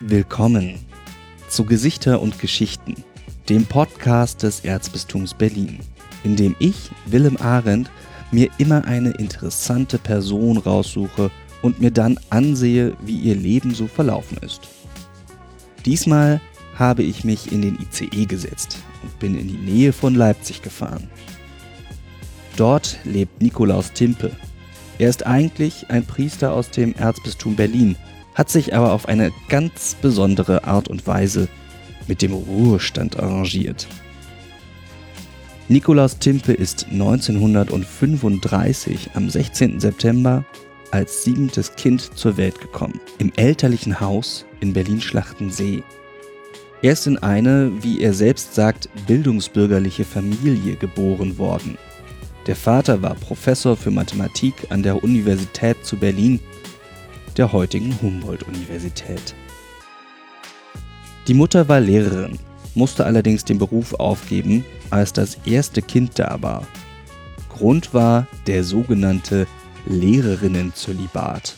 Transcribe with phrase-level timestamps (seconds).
[0.00, 0.78] Willkommen
[1.48, 2.96] zu Gesichter und Geschichten,
[3.48, 5.80] dem Podcast des Erzbistums Berlin,
[6.22, 7.90] in dem ich, Willem Arendt,
[8.30, 11.30] mir immer eine interessante Person raussuche
[11.62, 14.68] und mir dann ansehe, wie ihr Leben so verlaufen ist.
[15.86, 16.42] Diesmal
[16.74, 21.08] habe ich mich in den ICE gesetzt und bin in die Nähe von Leipzig gefahren.
[22.58, 24.30] Dort lebt Nikolaus Timpe.
[24.98, 27.96] Er ist eigentlich ein Priester aus dem Erzbistum Berlin,
[28.36, 31.48] hat sich aber auf eine ganz besondere Art und Weise
[32.06, 33.88] mit dem Ruhestand arrangiert.
[35.68, 39.80] Nikolaus Timpe ist 1935 am 16.
[39.80, 40.44] September
[40.92, 45.82] als siebentes Kind zur Welt gekommen, im elterlichen Haus in Berlin-Schlachtensee.
[46.82, 51.76] Er ist in eine, wie er selbst sagt, bildungsbürgerliche Familie geboren worden.
[52.46, 56.38] Der Vater war Professor für Mathematik an der Universität zu Berlin
[57.36, 59.34] der heutigen Humboldt-Universität.
[61.26, 62.38] Die Mutter war Lehrerin,
[62.74, 66.66] musste allerdings den Beruf aufgeben, als das erste Kind da war.
[67.48, 69.46] Grund war der sogenannte
[69.86, 71.56] Lehrerinnenzölibat.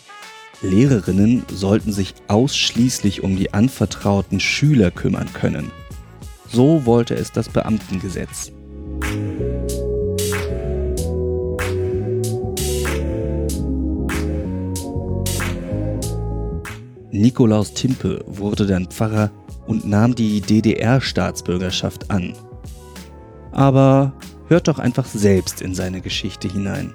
[0.62, 5.70] Lehrerinnen sollten sich ausschließlich um die anvertrauten Schüler kümmern können.
[6.48, 8.52] So wollte es das Beamtengesetz.
[17.10, 19.30] Nikolaus Timpe wurde dann Pfarrer
[19.66, 22.34] und nahm die DDR-Staatsbürgerschaft an.
[23.52, 24.12] Aber
[24.48, 26.92] hört doch einfach selbst in seine Geschichte hinein.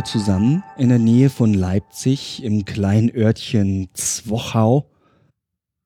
[0.00, 4.90] Hier zusammen in der Nähe von Leipzig im kleinen Örtchen Zwochau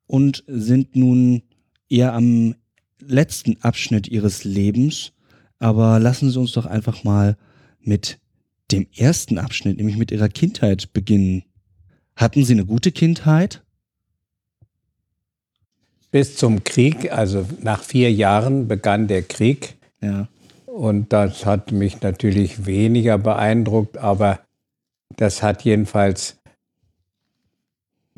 [0.07, 1.43] und sind nun
[1.89, 2.55] eher am
[3.01, 5.13] letzten Abschnitt ihres Lebens.
[5.59, 7.37] Aber lassen Sie uns doch einfach mal
[7.81, 8.21] mit
[8.71, 11.43] dem ersten Abschnitt, nämlich mit Ihrer Kindheit beginnen.
[12.15, 13.65] Hatten Sie eine gute Kindheit?
[16.13, 19.75] Bis zum Krieg, also nach vier Jahren begann der Krieg.
[20.01, 20.29] Ja.
[20.75, 24.41] Und das hat mich natürlich weniger beeindruckt, aber
[25.15, 26.41] das hat jedenfalls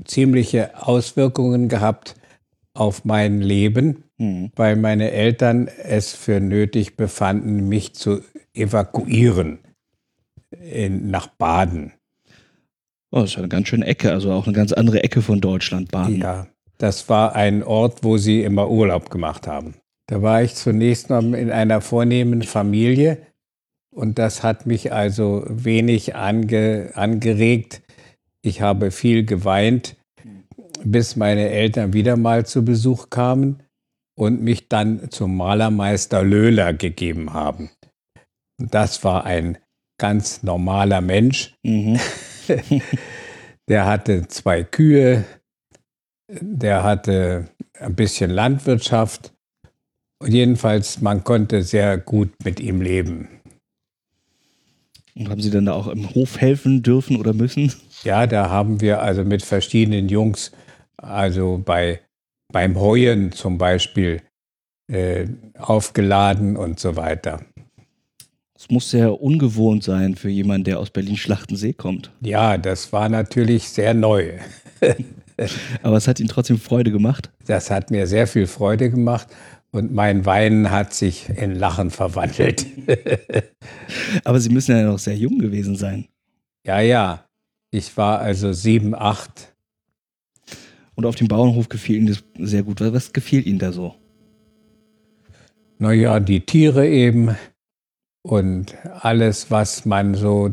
[0.03, 2.15] ziemliche Auswirkungen gehabt
[2.73, 4.53] auf mein Leben, mhm.
[4.57, 8.23] weil meine Eltern es für nötig befanden, mich zu
[8.55, 9.59] evakuieren
[10.51, 11.93] in, nach Baden.
[13.11, 15.91] Oh, das ist eine ganz schöne Ecke, also auch eine ganz andere Ecke von Deutschland,
[15.91, 16.23] Baden.
[16.23, 16.47] Ja,
[16.79, 19.75] das war ein Ort, wo sie immer Urlaub gemacht haben.
[20.09, 23.19] Da war ich zunächst noch in einer vornehmen Familie
[23.97, 27.83] und das hat mich also wenig ange, angeregt.
[28.43, 29.97] Ich habe viel geweint,
[30.85, 33.63] bis meine Eltern wieder mal zu Besuch kamen
[34.17, 37.71] und mich dann zum Malermeister Löhler gegeben haben.
[38.59, 39.59] Das war ein
[39.99, 41.55] ganz normaler Mensch.
[41.63, 41.99] Mhm.
[43.69, 45.25] der hatte zwei Kühe,
[46.31, 47.49] der hatte
[47.79, 49.36] ein bisschen Landwirtschaft
[50.25, 53.29] Jedenfalls, man konnte sehr gut mit ihm leben.
[55.15, 57.73] Und haben Sie dann da auch im Hof helfen dürfen oder müssen?
[58.05, 60.53] Ja, da haben wir also mit verschiedenen Jungs,
[60.97, 62.01] also bei,
[62.53, 64.23] beim Heuen zum Beispiel,
[64.93, 65.27] äh,
[65.59, 67.41] aufgeladen und so weiter.
[68.55, 72.11] Es muss sehr ungewohnt sein für jemanden, der aus Berlin-Schlachtensee kommt.
[72.21, 74.33] Ja, das war natürlich sehr neu.
[75.83, 77.31] Aber es hat Ihnen trotzdem Freude gemacht?
[77.47, 79.29] Das hat mir sehr viel Freude gemacht
[79.77, 82.67] und mein Weinen hat sich in Lachen verwandelt.
[84.25, 86.09] Aber Sie müssen ja noch sehr jung gewesen sein.
[86.67, 87.25] Ja, ja.
[87.71, 89.55] Ich war also sieben, acht.
[90.95, 92.81] Und auf dem Bauernhof gefiel Ihnen das sehr gut.
[92.81, 93.95] Was gefiel Ihnen da so?
[95.79, 97.37] Naja, die Tiere eben
[98.23, 100.53] und alles, was man so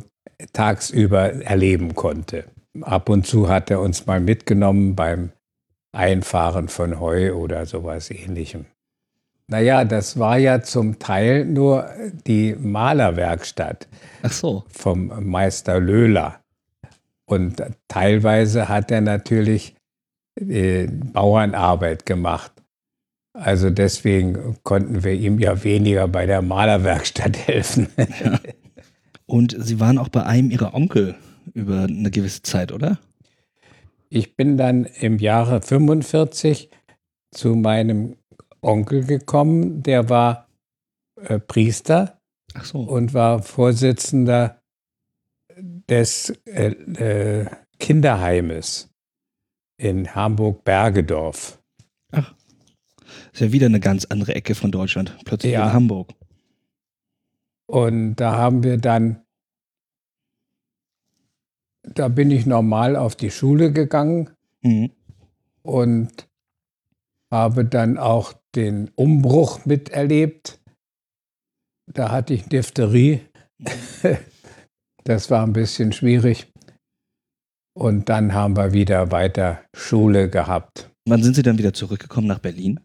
[0.52, 2.46] tagsüber erleben konnte.
[2.82, 5.32] Ab und zu hat er uns mal mitgenommen beim
[5.94, 8.66] Einfahren von Heu oder sowas ähnlichem.
[9.48, 11.90] Naja, das war ja zum Teil nur
[12.26, 13.88] die Malerwerkstatt
[14.30, 14.64] so.
[14.70, 16.40] vom Meister Löhler.
[17.26, 19.76] Und teilweise hat er natürlich
[20.40, 22.52] äh, Bauernarbeit gemacht.
[23.34, 27.88] Also deswegen konnten wir ihm ja weniger bei der Malerwerkstatt helfen.
[27.98, 28.40] Ja.
[29.26, 31.16] Und Sie waren auch bei einem Ihrer Onkel
[31.54, 33.00] über eine gewisse Zeit, oder?
[34.10, 36.70] Ich bin dann im Jahre 45
[37.32, 38.16] zu meinem
[38.64, 40.48] Onkel gekommen, der war
[41.16, 42.20] äh, Priester
[42.64, 42.80] so.
[42.80, 44.62] und war Vorsitzender
[45.58, 47.48] des äh, äh,
[47.80, 48.90] Kinderheimes
[49.78, 51.62] in Hamburg-Bergedorf.
[52.12, 52.34] Ach.
[53.32, 55.18] Ist ja wieder eine ganz andere Ecke von Deutschland.
[55.26, 55.68] Plötzlich Ja.
[55.68, 56.12] in Hamburg.
[57.68, 59.22] Und da haben wir dann,
[61.84, 64.30] da bin ich normal auf die Schule gegangen
[64.62, 64.92] Mhm.
[65.64, 66.28] und
[67.34, 70.62] habe dann auch den Umbruch miterlebt.
[71.92, 73.22] Da hatte ich Diphtherie.
[75.06, 76.48] Das war ein bisschen schwierig.
[77.78, 80.90] Und dann haben wir wieder weiter Schule gehabt.
[81.06, 82.80] Wann sind Sie dann wieder zurückgekommen nach Berlin?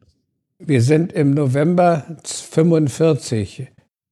[0.58, 3.70] Wir sind im November 45.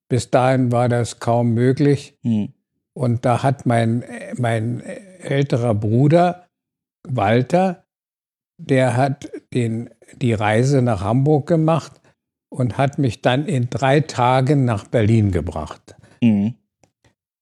[0.09, 2.17] Bis dahin war das kaum möglich.
[2.23, 2.53] Mhm.
[2.97, 4.05] Und da hat mein,
[4.37, 6.47] mein älterer Bruder
[7.09, 7.85] Walter,
[8.59, 9.91] der hat den,
[10.21, 12.01] die Reise nach Hamburg gemacht
[12.49, 15.97] und hat mich dann in drei Tagen nach Berlin gebracht.
[16.23, 16.55] Mhm.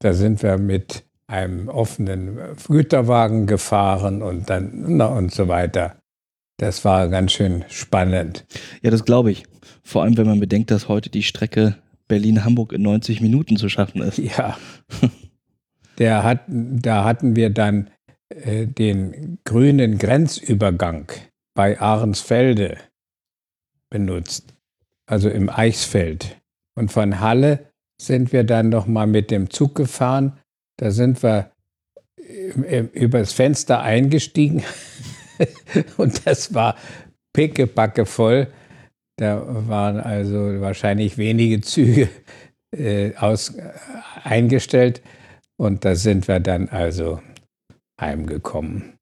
[0.01, 2.39] Da sind wir mit einem offenen
[2.69, 5.97] Güterwagen gefahren und dann na, und so weiter.
[6.59, 8.47] Das war ganz schön spannend.
[8.83, 9.45] Ja, das glaube ich.
[9.83, 11.77] Vor allem, wenn man bedenkt, dass heute die Strecke
[12.07, 14.19] Berlin-Hamburg in 90 Minuten zu schaffen ist.
[14.19, 14.57] Ja.
[15.99, 17.89] Der hat, da hatten wir dann
[18.29, 21.13] äh, den grünen Grenzübergang
[21.55, 22.79] bei Ahrensfelde
[23.91, 24.55] benutzt,
[25.07, 26.41] also im Eichsfeld.
[26.77, 27.71] Und von Halle
[28.01, 30.39] sind wir dann noch mal mit dem Zug gefahren.
[30.79, 31.53] Da sind wir
[32.17, 34.65] im- übers Fenster eingestiegen
[35.97, 36.77] und das war
[37.33, 38.49] pickepacke voll.
[39.17, 42.09] Da waren also wahrscheinlich wenige Züge
[42.77, 43.71] äh, aus, äh,
[44.25, 45.03] eingestellt
[45.57, 47.21] und da sind wir dann also
[48.01, 48.95] heimgekommen.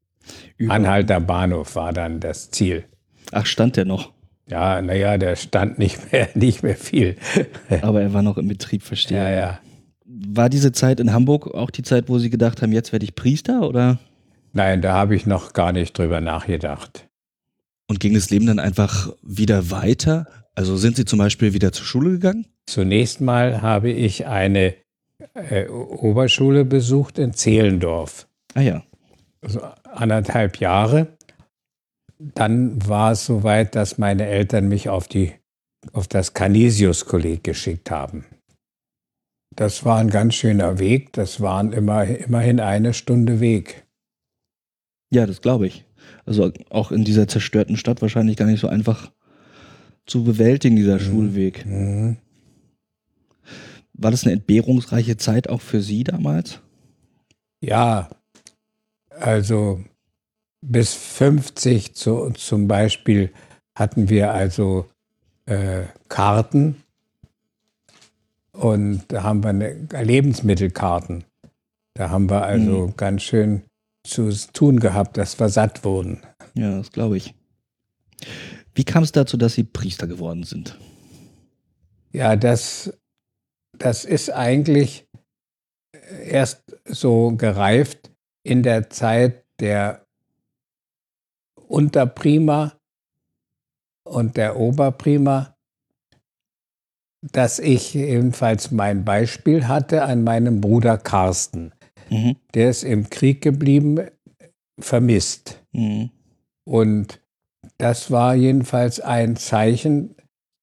[0.56, 2.84] Über- Anhalter Bahnhof war dann das Ziel.
[3.32, 4.12] Ach, stand der noch.
[4.48, 7.16] Ja, naja, der stand nicht mehr, nicht mehr viel.
[7.82, 9.18] Aber er war noch im Betrieb, verstehe.
[9.18, 9.58] Ja, ja.
[10.04, 13.14] War diese Zeit in Hamburg auch die Zeit, wo Sie gedacht haben, jetzt werde ich
[13.14, 13.98] Priester oder?
[14.52, 17.08] Nein, da habe ich noch gar nicht drüber nachgedacht.
[17.88, 20.26] Und ging das Leben dann einfach wieder weiter?
[20.54, 22.46] Also sind Sie zum Beispiel wieder zur Schule gegangen?
[22.66, 24.74] Zunächst mal habe ich eine
[25.34, 28.28] äh, Oberschule besucht in Zehlendorf.
[28.54, 28.82] Ah ja.
[29.92, 31.16] Anderthalb Jahre.
[32.18, 35.32] Dann war es soweit, dass meine Eltern mich auf, die,
[35.92, 38.24] auf das Canisius-Kolleg geschickt haben.
[39.54, 41.12] Das war ein ganz schöner Weg.
[41.12, 43.86] Das waren immer, immerhin eine Stunde Weg.
[45.10, 45.84] Ja, das glaube ich.
[46.24, 49.12] Also auch in dieser zerstörten Stadt wahrscheinlich gar nicht so einfach
[50.06, 51.66] zu bewältigen, dieser Schulweg.
[51.66, 52.16] Mhm.
[53.92, 56.60] War das eine entbehrungsreiche Zeit auch für Sie damals?
[57.60, 58.10] Ja,
[59.10, 59.84] also
[60.62, 63.32] bis 50 zu, zum Beispiel
[63.74, 64.88] hatten wir also
[65.46, 66.82] äh, Karten
[68.52, 71.24] und da haben wir eine, Lebensmittelkarten.
[71.94, 73.62] Da haben wir also ganz schön
[74.06, 76.22] zu tun gehabt, dass wir satt wurden.
[76.54, 77.34] Ja, das glaube ich.
[78.74, 80.78] Wie kam es dazu, dass Sie Priester geworden sind?
[82.12, 82.92] Ja, das,
[83.78, 85.06] das ist eigentlich
[86.24, 88.10] erst so gereift
[88.42, 90.01] in der Zeit der
[91.72, 92.74] Unterprima
[94.04, 95.56] und der Oberprima,
[97.22, 101.72] dass ich jedenfalls mein Beispiel hatte an meinem Bruder Carsten.
[102.10, 102.36] Mhm.
[102.54, 104.00] Der ist im Krieg geblieben,
[104.78, 105.62] vermisst.
[105.72, 106.10] Mhm.
[106.64, 107.20] Und
[107.78, 110.14] das war jedenfalls ein Zeichen,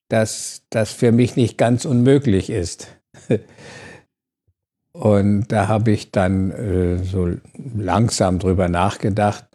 [0.10, 3.00] dass das für mich nicht ganz unmöglich ist.
[4.92, 9.49] Und da habe ich dann äh, so langsam drüber nachgedacht,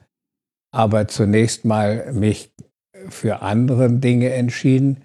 [0.74, 2.52] aber zunächst mal mich
[3.08, 5.04] für andere Dinge entschieden,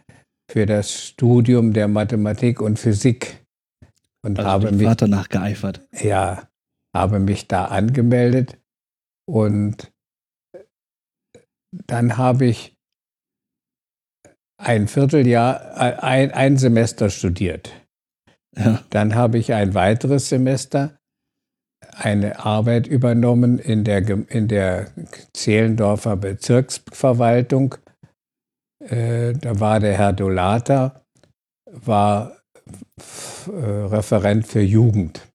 [0.52, 3.46] für das Studium der Mathematik und Physik.
[4.24, 5.88] Und Also habe mich Vater nachgeeifert.
[5.94, 6.50] ja,
[6.94, 8.58] habe mich da angemeldet
[9.30, 9.92] und
[11.72, 12.76] dann habe ich
[14.58, 17.72] ein Vierteljahr, äh, ein, ein Semester studiert.
[18.58, 18.84] Ja.
[18.90, 20.99] Dann habe ich ein weiteres Semester
[21.92, 24.92] eine Arbeit übernommen in der, in der
[25.34, 27.76] Zehlendorfer Bezirksverwaltung.
[28.80, 31.04] Äh, da war der Herr Dolata,
[31.66, 32.38] war
[33.48, 35.28] äh, Referent für Jugend.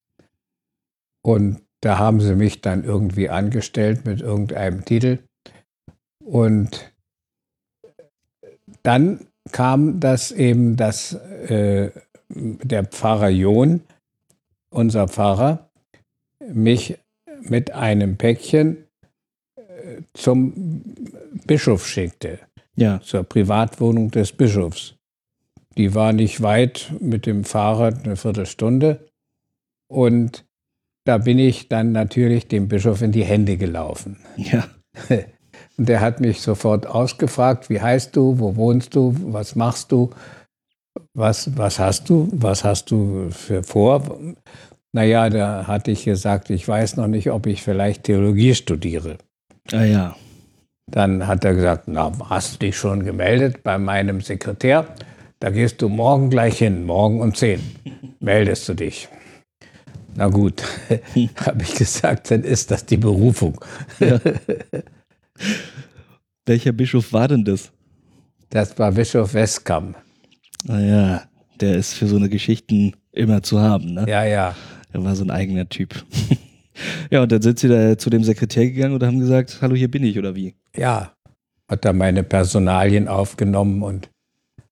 [1.22, 5.18] Und da haben sie mich dann irgendwie angestellt mit irgendeinem Titel.
[6.24, 6.94] Und
[8.82, 11.90] dann kam das eben, dass äh,
[12.28, 13.82] der Pfarrer John,
[14.70, 15.70] unser Pfarrer,
[16.52, 16.98] mich
[17.42, 18.84] mit einem Päckchen
[19.56, 20.82] äh, zum
[21.46, 22.38] Bischof schickte.
[22.76, 23.00] Ja.
[23.00, 24.94] Zur Privatwohnung des Bischofs.
[25.76, 29.06] Die war nicht weit mit dem Fahrrad eine Viertelstunde.
[29.88, 30.44] Und
[31.04, 34.18] da bin ich dann natürlich dem Bischof in die Hände gelaufen.
[34.36, 34.66] Ja.
[35.76, 40.10] Und der hat mich sofort ausgefragt, wie heißt du, wo wohnst du, was machst du,
[41.14, 44.18] was, was hast du, was hast du für vor?
[44.94, 49.18] Naja, da hatte ich gesagt, ich weiß noch nicht, ob ich vielleicht Theologie studiere.
[49.72, 50.16] Ah ja.
[50.88, 54.86] Dann hat er gesagt, na, hast du dich schon gemeldet bei meinem Sekretär?
[55.40, 57.60] Da gehst du morgen gleich hin, morgen um 10.
[58.20, 59.08] Meldest du dich.
[60.14, 60.62] Na gut,
[61.44, 63.60] habe ich gesagt, dann ist das die Berufung.
[63.98, 64.20] Ja.
[66.46, 67.72] Welcher Bischof war denn das?
[68.48, 69.96] Das war Bischof Westkamp.
[70.62, 71.28] Naja, ah
[71.60, 74.06] der ist für so eine Geschichten immer zu haben, ne?
[74.08, 74.54] Ja, ja.
[74.94, 76.04] Er war so ein eigener Typ.
[77.10, 79.90] ja, und dann sind sie da zu dem Sekretär gegangen und haben gesagt, hallo, hier
[79.90, 80.54] bin ich, oder wie?
[80.76, 81.12] Ja,
[81.68, 84.08] hat er meine Personalien aufgenommen und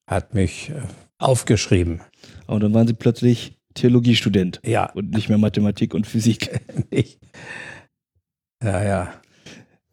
[0.09, 0.75] hat mich äh,
[1.19, 2.00] aufgeschrieben.
[2.47, 4.61] Und dann waren sie plötzlich Theologiestudent.
[4.64, 4.91] Ja.
[4.93, 6.61] Und nicht mehr Mathematik und Physik.
[6.91, 7.19] nicht.
[8.62, 9.14] Ja, ja.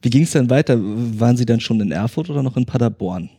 [0.02, 0.78] Wie ging es dann weiter?
[0.80, 3.30] Waren Sie dann schon in Erfurt oder noch in Paderborn?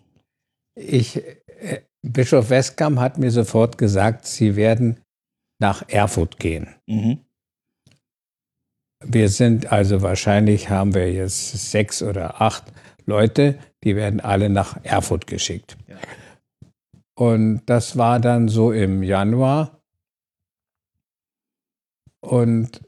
[0.74, 4.98] Ich, äh, Bischof Westkamp hat mir sofort gesagt, Sie werden
[5.60, 6.68] nach Erfurt gehen.
[6.86, 7.20] Mhm.
[9.02, 12.64] Wir sind also wahrscheinlich, haben wir jetzt sechs oder acht
[13.06, 15.76] Leute, die werden alle nach Erfurt geschickt.
[15.88, 15.96] Ja.
[17.14, 19.80] Und das war dann so im Januar.
[22.20, 22.82] Und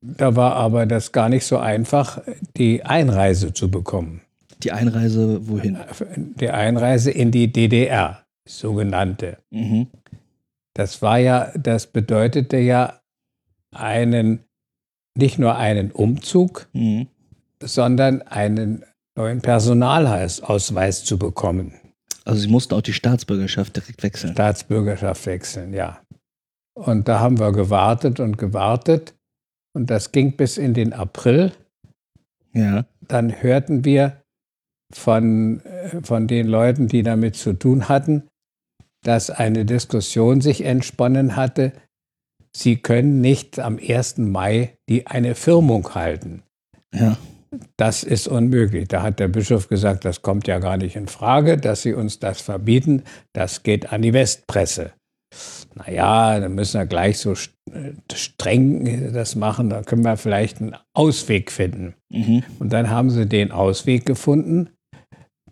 [0.00, 2.22] da war aber das gar nicht so einfach,
[2.56, 4.22] die Einreise zu bekommen.
[4.62, 5.78] Die Einreise wohin?
[6.40, 9.38] Die Einreise in die DDR, sogenannte.
[9.50, 9.88] Mhm.
[10.76, 13.00] Das war ja, das bedeutete ja
[13.74, 14.44] einen,
[15.16, 17.08] nicht nur einen Umzug, mhm.
[17.62, 18.84] sondern einen
[19.16, 21.72] neuen Personalausweis zu bekommen.
[22.26, 24.34] Also Sie mussten auch die Staatsbürgerschaft direkt wechseln.
[24.34, 26.02] Staatsbürgerschaft wechseln, ja.
[26.74, 29.14] Und da haben wir gewartet und gewartet.
[29.74, 31.52] Und das ging bis in den April.
[32.52, 32.84] Ja.
[33.00, 34.20] Dann hörten wir
[34.92, 38.28] von, äh, von den Leuten, die damit zu tun hatten,
[39.02, 41.72] dass eine Diskussion sich entsponnen hatte.
[42.56, 44.18] Sie können nicht am 1.
[44.18, 46.42] Mai die eine Firmung halten.
[46.94, 47.16] Ja.
[47.76, 48.88] Das ist unmöglich.
[48.88, 52.18] Da hat der Bischof gesagt, das kommt ja gar nicht in Frage, dass Sie uns
[52.18, 53.04] das verbieten.
[53.32, 54.92] Das geht an die Westpresse
[55.74, 60.76] naja, dann müssen wir gleich so äh, streng das machen, da können wir vielleicht einen
[60.94, 61.94] Ausweg finden.
[62.10, 62.42] Mhm.
[62.58, 64.70] Und dann haben sie den Ausweg gefunden,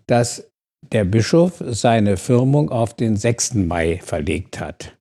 [0.07, 0.51] dass
[0.93, 3.55] der Bischof seine Firmung auf den 6.
[3.55, 4.97] Mai verlegt hat.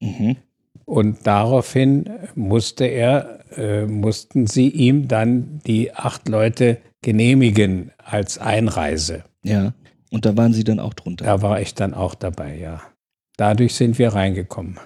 [0.00, 0.36] Mhm.
[0.84, 9.24] Und daraufhin musste er, äh, mussten sie ihm dann die acht Leute genehmigen als Einreise.
[9.42, 9.74] Ja.
[10.10, 11.24] Und da waren Sie dann auch drunter?
[11.24, 12.82] Da war ich dann auch dabei, ja.
[13.36, 14.78] Dadurch sind wir reingekommen.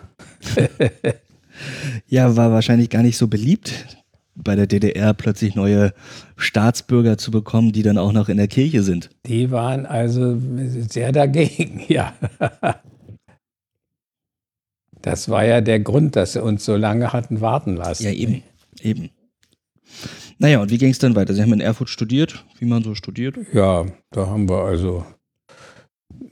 [2.06, 3.72] ja, war wahrscheinlich gar nicht so beliebt,
[4.36, 5.92] bei der DDR plötzlich neue
[6.36, 9.10] Staatsbürger zu bekommen, die dann auch noch in der Kirche sind.
[9.26, 10.38] Die waren also
[10.88, 12.12] sehr dagegen, ja.
[15.02, 18.04] Das war ja der Grund, dass sie uns so lange hatten warten lassen.
[18.04, 18.42] Ja, eben.
[18.80, 19.10] eben.
[20.38, 21.32] Naja, und wie ging es dann weiter?
[21.32, 23.36] Sie haben in Erfurt studiert, wie man so studiert?
[23.52, 25.06] Ja, da haben wir also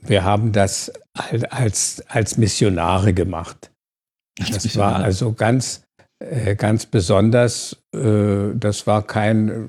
[0.01, 3.71] wir haben das als, als Missionare gemacht.
[4.39, 4.93] Als das Missionare.
[4.95, 5.84] war also ganz,
[6.57, 9.61] ganz besonders, äh, das war kein äh,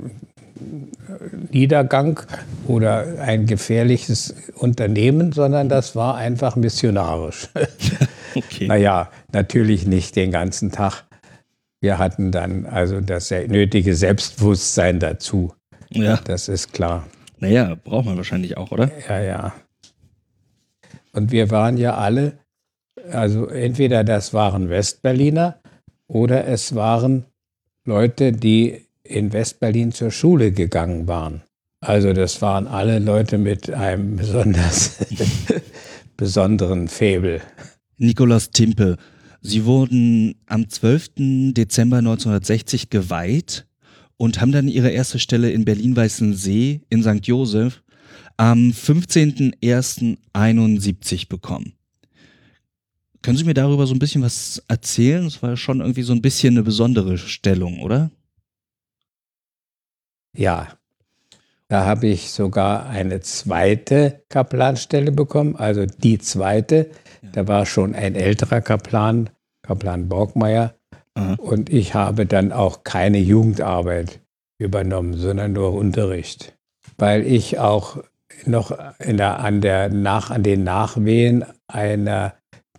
[1.50, 2.20] Niedergang
[2.66, 7.48] oder ein gefährliches Unternehmen, sondern das war einfach missionarisch.
[8.34, 8.68] okay.
[8.68, 11.04] Naja, natürlich nicht den ganzen Tag.
[11.80, 15.52] Wir hatten dann also das nötige Selbstbewusstsein dazu.
[15.90, 16.16] Ja.
[16.24, 17.06] Das ist klar.
[17.38, 18.90] Naja, braucht man wahrscheinlich auch, oder?
[19.08, 19.52] Ja, ja.
[21.12, 22.38] Und wir waren ja alle,
[23.10, 25.60] also entweder das waren Westberliner
[26.08, 27.26] oder es waren
[27.84, 31.42] Leute, die in Westberlin zur Schule gegangen waren.
[31.80, 34.98] Also das waren alle Leute mit einem besonders
[36.16, 37.40] besonderen Faible.
[37.98, 38.96] Nikolaus Timpe
[39.48, 41.52] Sie wurden am 12.
[41.52, 43.68] Dezember 1960 geweiht
[44.16, 47.24] und haben dann ihre erste Stelle in Berlin-Weißensee in St.
[47.24, 47.84] Joseph
[48.38, 51.74] am 15.01.71 bekommen.
[53.22, 55.26] Können Sie mir darüber so ein bisschen was erzählen?
[55.26, 58.10] Es war schon irgendwie so ein bisschen eine besondere Stellung, oder?
[60.36, 60.68] Ja,
[61.68, 66.90] da habe ich sogar eine zweite Kaplanstelle bekommen, also die zweite.
[67.32, 69.30] Da war schon ein älterer Kaplan,
[69.62, 70.74] Kaplan Borgmeier.
[71.14, 71.34] Aha.
[71.38, 74.20] Und ich habe dann auch keine Jugendarbeit
[74.58, 76.56] übernommen, sondern nur Unterricht.
[76.98, 77.98] Weil ich auch
[78.44, 82.34] noch der, an, der, nach, an den Nachwehen einer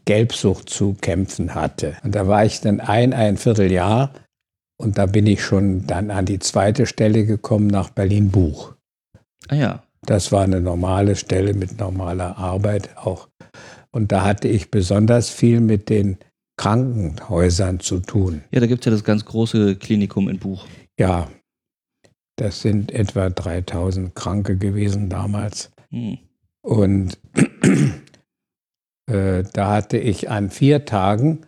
[0.08, 1.98] Gelbsucht zu kämpfen hatte.
[2.02, 4.14] Und da war ich dann ein, ein Vierteljahr
[4.80, 8.74] und da bin ich schon dann an die zweite Stelle gekommen nach Berlin-Buch.
[9.50, 9.84] Ah ja.
[10.04, 13.28] Das war eine normale Stelle mit normaler Arbeit auch.
[13.92, 16.18] Und da hatte ich besonders viel mit den
[16.56, 18.44] Krankenhäusern zu tun.
[18.52, 20.66] Ja, da gibt es ja das ganz große Klinikum in Buch.
[20.98, 21.28] Ja,
[22.38, 25.72] das sind etwa 3000 Kranke gewesen damals.
[25.90, 26.20] Hm.
[26.62, 27.18] Und
[29.08, 31.46] äh, da hatte ich an vier Tagen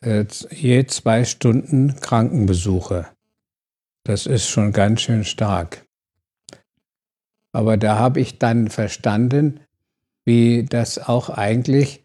[0.00, 3.06] äh, je zwei Stunden Krankenbesuche.
[4.04, 5.86] Das ist schon ganz schön stark.
[7.52, 9.60] Aber da habe ich dann verstanden,
[10.24, 12.02] wie das auch eigentlich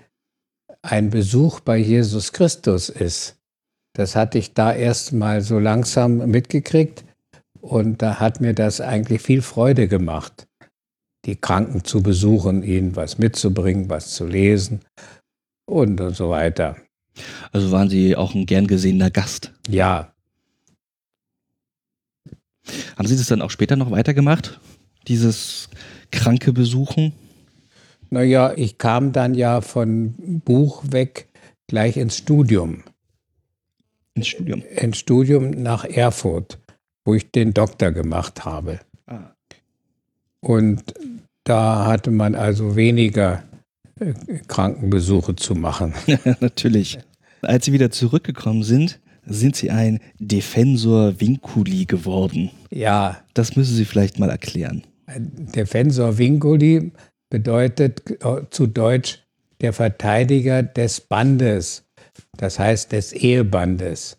[0.81, 3.37] ein Besuch bei Jesus Christus ist.
[3.93, 7.05] Das hatte ich da erst mal so langsam mitgekriegt
[7.61, 10.47] und da hat mir das eigentlich viel Freude gemacht,
[11.25, 14.81] die Kranken zu besuchen, ihnen was mitzubringen, was zu lesen
[15.65, 16.77] und, und so weiter.
[17.51, 19.51] Also waren Sie auch ein gern gesehener Gast?
[19.67, 20.13] Ja.
[22.97, 24.59] Haben Sie das dann auch später noch weitergemacht?
[25.07, 25.69] Dieses
[26.11, 27.13] kranke Besuchen?
[28.09, 30.15] Naja, ich kam dann ja von
[30.45, 31.27] Buch weg
[31.67, 32.83] gleich ins Studium.
[34.13, 34.61] Ins Studium?
[34.61, 36.59] Ins Studium nach Erfurt,
[37.03, 38.79] wo ich den Doktor gemacht habe.
[39.07, 39.31] Ah.
[40.39, 40.93] Und
[41.45, 43.43] da hatte man also weniger
[43.99, 44.13] äh,
[44.47, 45.93] Krankenbesuche zu machen.
[46.41, 46.99] Natürlich.
[47.41, 52.51] Als Sie wieder zurückgekommen sind, sind Sie ein Defensor Vinculi geworden.
[52.71, 53.21] Ja.
[53.33, 54.83] Das müssen Sie vielleicht mal erklären.
[55.07, 56.91] Defensor Vinculi
[57.29, 59.23] bedeutet äh, zu Deutsch
[59.61, 61.85] der Verteidiger des Bandes,
[62.37, 64.17] das heißt des Ehebandes.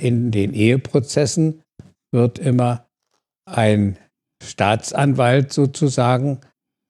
[0.00, 1.62] in den Eheprozessen
[2.10, 2.86] wird immer
[3.46, 3.98] ein
[4.42, 6.40] Staatsanwalt sozusagen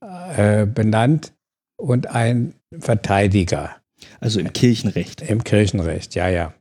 [0.00, 1.32] äh, benannt
[1.76, 3.76] und ein Verteidiger.
[4.20, 5.22] Also im Kirchenrecht.
[5.22, 6.54] Im Kirchenrecht, ja, ja.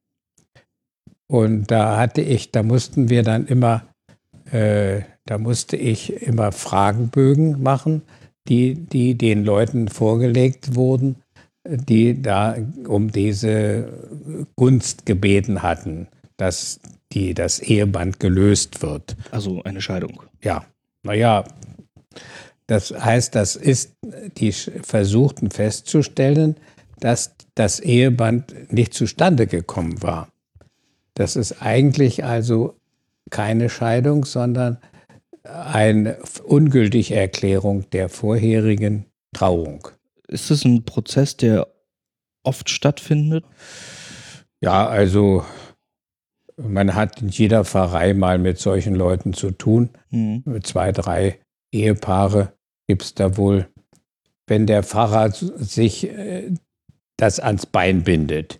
[1.27, 3.83] Und da hatte ich, da mussten wir dann immer,
[4.51, 8.01] äh, da musste ich immer Fragenbögen machen,
[8.47, 11.17] die, die den Leuten vorgelegt wurden,
[11.67, 12.55] die da
[12.87, 16.79] um diese Gunst gebeten hatten, dass
[17.11, 19.17] die, das Eheband gelöst wird.
[19.31, 20.23] Also eine Scheidung.
[20.41, 20.65] Ja,
[21.07, 21.45] naja,
[22.67, 23.93] das heißt, das ist,
[24.37, 26.57] die versuchten festzustellen,
[26.99, 30.27] dass das Eheband nicht zustande gekommen war.
[31.13, 32.75] Das ist eigentlich also
[33.29, 34.79] keine Scheidung, sondern
[35.43, 39.87] eine ungültige Erklärung der vorherigen Trauung.
[40.27, 41.67] Ist das ein Prozess, der
[42.43, 43.45] oft stattfindet?
[44.59, 45.45] Ja, also
[46.57, 49.89] man hat in jeder Pfarrei mal mit solchen Leuten zu tun.
[50.09, 50.43] Mhm.
[50.63, 51.39] Zwei, drei
[51.71, 52.53] Ehepaare
[52.87, 53.67] gibt es da wohl.
[54.47, 56.51] Wenn der Pfarrer sich äh,
[57.17, 58.59] das ans Bein bindet.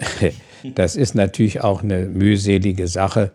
[0.74, 3.32] Das ist natürlich auch eine mühselige Sache.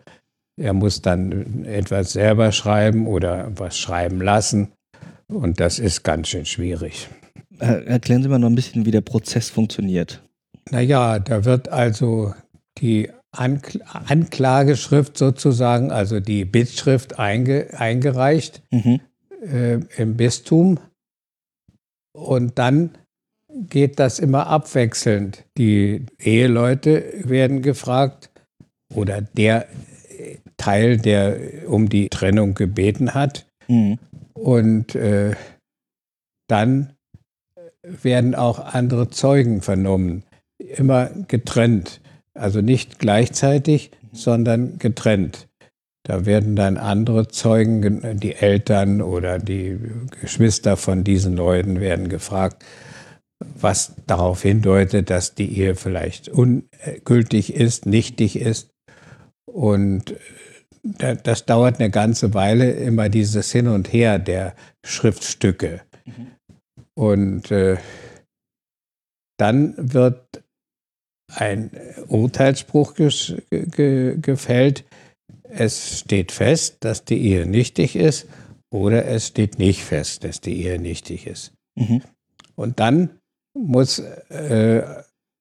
[0.60, 4.72] Er muss dann etwas selber schreiben oder was schreiben lassen.
[5.28, 7.08] Und das ist ganz schön schwierig.
[7.58, 10.22] Erklären Sie mal noch ein bisschen, wie der Prozess funktioniert.
[10.70, 12.34] Naja, da wird also
[12.78, 19.00] die Ankl Anklageschrift sozusagen, also die Bittschrift einge eingereicht mhm.
[19.42, 20.78] äh, im Bistum.
[22.12, 22.90] Und dann
[23.48, 25.44] geht das immer abwechselnd.
[25.56, 28.30] Die Eheleute werden gefragt
[28.94, 29.66] oder der
[30.58, 33.46] Teil, der um die Trennung gebeten hat.
[33.66, 33.98] Mhm.
[34.34, 35.34] Und äh,
[36.48, 36.92] dann
[37.82, 40.24] werden auch andere Zeugen vernommen,
[40.58, 42.01] immer getrennt.
[42.34, 45.48] Also nicht gleichzeitig, sondern getrennt.
[46.04, 49.78] Da werden dann andere Zeugen, die Eltern oder die
[50.20, 52.64] Geschwister von diesen Leuten werden gefragt,
[53.38, 58.70] was darauf hindeutet, dass die Ehe vielleicht ungültig ist, nichtig ist.
[59.46, 60.16] Und
[60.98, 65.82] äh, das dauert eine ganze Weile, immer dieses Hin und Her der Schriftstücke.
[66.04, 66.26] Mhm.
[66.94, 67.76] Und äh,
[69.38, 70.21] dann wird
[71.34, 71.70] ein
[72.08, 73.10] Urteilsspruch ge
[73.50, 74.84] ge gefällt.
[75.42, 78.26] Es steht fest, dass die Ehe nichtig ist
[78.72, 81.52] oder es steht nicht fest, dass die Ehe nichtig ist.
[81.78, 82.02] Mhm.
[82.54, 83.18] Und dann
[83.54, 84.82] muss äh,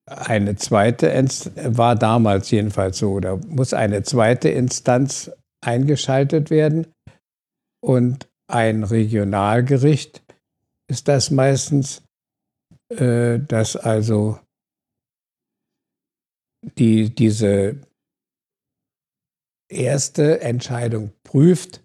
[0.05, 5.31] eine zweite, Inst war damals jedenfalls so, da muss eine zweite Instanz
[5.63, 6.87] eingeschaltet werden
[7.81, 10.21] und ein Regionalgericht
[10.89, 12.03] ist das meistens,
[12.89, 14.39] äh, das also
[16.61, 17.77] die, diese
[19.69, 21.83] erste Entscheidung prüft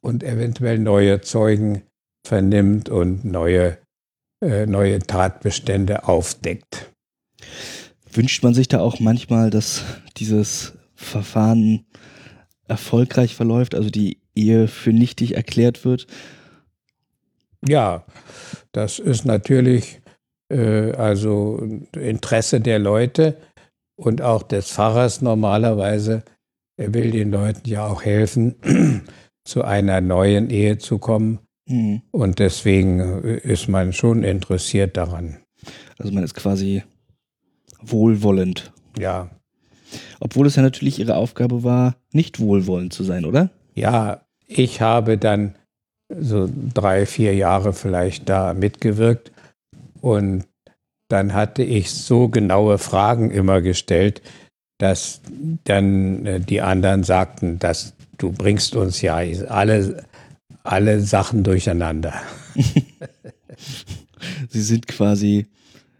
[0.00, 1.82] und eventuell neue Zeugen
[2.26, 3.78] vernimmt und neue,
[4.42, 6.92] äh, neue Tatbestände aufdeckt.
[8.12, 9.84] Wünscht man sich da auch manchmal, dass
[10.16, 11.86] dieses Verfahren
[12.66, 16.06] erfolgreich verläuft, also die Ehe für nichtig erklärt wird?
[17.66, 18.04] Ja,
[18.72, 20.00] das ist natürlich
[20.48, 21.58] äh, also
[21.96, 23.36] Interesse der Leute
[23.98, 26.22] und auch des Pfarrers normalerweise.
[26.76, 28.54] Er will den Leuten ja auch helfen,
[29.44, 31.40] zu einer neuen Ehe zu kommen.
[31.66, 32.02] Mhm.
[32.12, 35.38] Und deswegen äh, ist man schon interessiert daran.
[35.98, 36.84] Also man ist quasi
[37.82, 38.72] wohlwollend.
[38.96, 39.30] Ja.
[40.20, 43.50] Obwohl es ja natürlich ihre Aufgabe war, nicht wohlwollend zu sein, oder?
[43.74, 45.56] Ja, ich habe dann
[46.08, 49.32] so drei, vier Jahre vielleicht da mitgewirkt
[50.00, 50.44] und
[51.08, 54.22] dann hatte ich so genaue Fragen immer gestellt,
[54.78, 55.20] dass
[55.64, 60.04] dann äh, die anderen sagten, dass du bringst uns ja alle,
[60.62, 62.14] alle Sachen durcheinander.
[64.48, 65.46] Sie sind quasi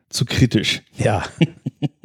[0.08, 0.82] zu kritisch.
[0.96, 1.24] Ja.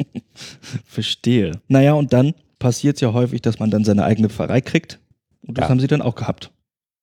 [0.85, 1.61] Verstehe.
[1.67, 4.99] Naja, und dann passiert es ja häufig, dass man dann seine eigene Pfarrei kriegt.
[5.45, 5.69] Und das ja.
[5.69, 6.51] haben Sie dann auch gehabt.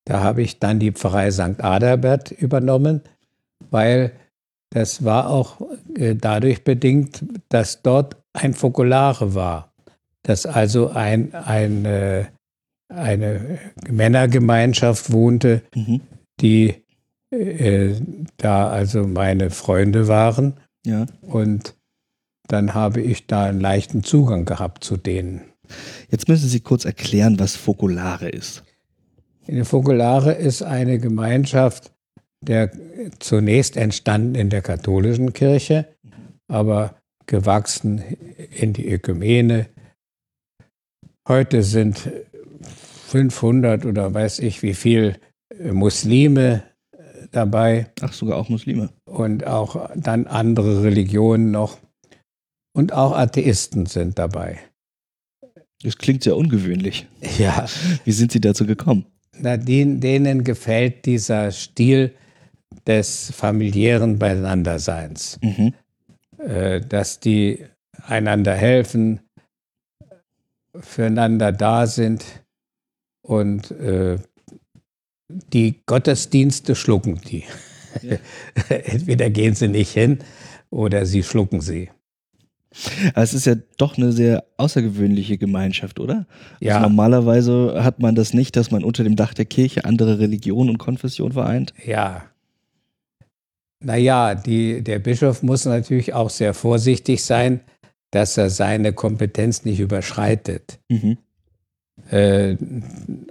[0.04, 1.62] Da habe ich dann die Pfarrei St.
[1.62, 3.02] Adalbert übernommen,
[3.70, 4.12] weil
[4.70, 5.60] das war auch
[5.96, 9.72] äh, dadurch bedingt, dass dort ein Fokulare war.
[10.22, 12.26] Dass also ein, ein, äh,
[12.88, 16.00] eine Männergemeinschaft wohnte, mhm.
[16.40, 16.84] die
[17.30, 17.94] äh,
[18.36, 20.54] da also meine Freunde waren.
[20.86, 21.06] Ja.
[21.22, 21.74] Und
[22.46, 25.42] dann habe ich da einen leichten Zugang gehabt zu denen.
[26.10, 28.64] Jetzt müssen Sie kurz erklären, was Fokulare ist.
[29.46, 31.92] Eine Fokulare ist eine Gemeinschaft,
[32.42, 32.70] der
[33.18, 35.86] zunächst entstanden in der katholischen Kirche,
[36.48, 38.02] aber gewachsen
[38.50, 39.66] in die Ökumene.
[41.28, 42.10] Heute sind
[43.08, 45.18] 500 oder weiß ich wie viel
[45.70, 46.62] Muslime
[47.30, 47.90] dabei.
[48.00, 48.90] Ach, sogar auch Muslime.
[49.04, 51.78] Und auch dann andere Religionen noch.
[52.72, 54.58] Und auch Atheisten sind dabei.
[55.82, 57.06] Das klingt sehr ungewöhnlich.
[57.38, 57.66] Ja.
[58.04, 59.06] Wie sind Sie dazu gekommen?
[59.38, 62.14] Na, denen gefällt dieser Stil
[62.86, 65.38] des familiären Beiseinanderseins.
[65.42, 65.74] Mhm.
[66.38, 67.64] Äh, dass die
[68.06, 69.20] einander helfen,
[70.78, 72.24] füreinander da sind
[73.22, 74.18] und äh,
[75.52, 77.44] die Gottesdienste schlucken die.
[78.02, 78.16] Ja.
[78.68, 80.20] Entweder gehen sie nicht hin
[80.70, 81.90] oder sie schlucken sie.
[83.14, 86.14] Aber es ist ja doch eine sehr außergewöhnliche Gemeinschaft, oder?
[86.14, 86.26] Also
[86.60, 86.76] ja.
[86.76, 90.70] Also normalerweise hat man das nicht, dass man unter dem Dach der Kirche andere Religionen
[90.70, 91.74] und Konfessionen vereint.
[91.84, 92.29] Ja.
[93.82, 97.60] Naja, die, der Bischof muss natürlich auch sehr vorsichtig sein,
[98.10, 100.78] dass er seine Kompetenz nicht überschreitet.
[100.88, 101.18] Mhm.
[102.10, 102.56] Äh,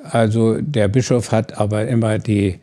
[0.04, 2.60] also der Bischof hat aber immer die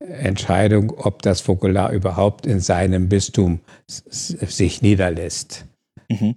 [0.00, 5.66] Entscheidung, ob das Fokular überhaupt in seinem Bistum sich niederlässt.
[6.08, 6.36] Mhm.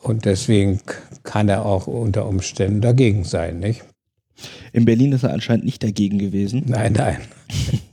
[0.00, 0.80] Und deswegen
[1.24, 3.84] kann er auch unter Umständen dagegen sein, nicht?
[4.72, 6.64] In Berlin ist er anscheinend nicht dagegen gewesen.
[6.66, 7.20] Nein, nein.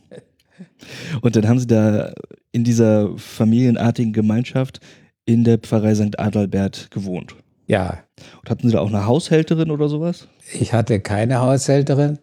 [1.21, 2.13] Und dann haben Sie da
[2.51, 4.79] in dieser familienartigen Gemeinschaft
[5.25, 6.19] in der Pfarrei St.
[6.19, 7.35] Adalbert gewohnt.
[7.67, 8.03] Ja.
[8.41, 10.27] Und hatten Sie da auch eine Haushälterin oder sowas?
[10.53, 12.19] Ich hatte keine Haushälterin.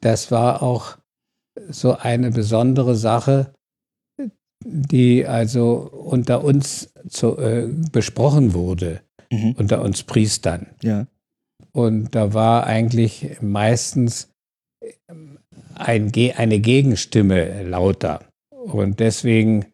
[0.00, 0.98] Das war auch
[1.68, 3.52] so eine besondere Sache
[4.64, 9.54] die also unter uns zu, äh, besprochen wurde, mhm.
[9.58, 10.66] unter uns Priestern.
[10.82, 11.06] Ja.
[11.72, 14.30] Und da war eigentlich meistens
[15.86, 18.20] ein, eine Gegenstimme lauter.
[18.50, 19.66] Und deswegen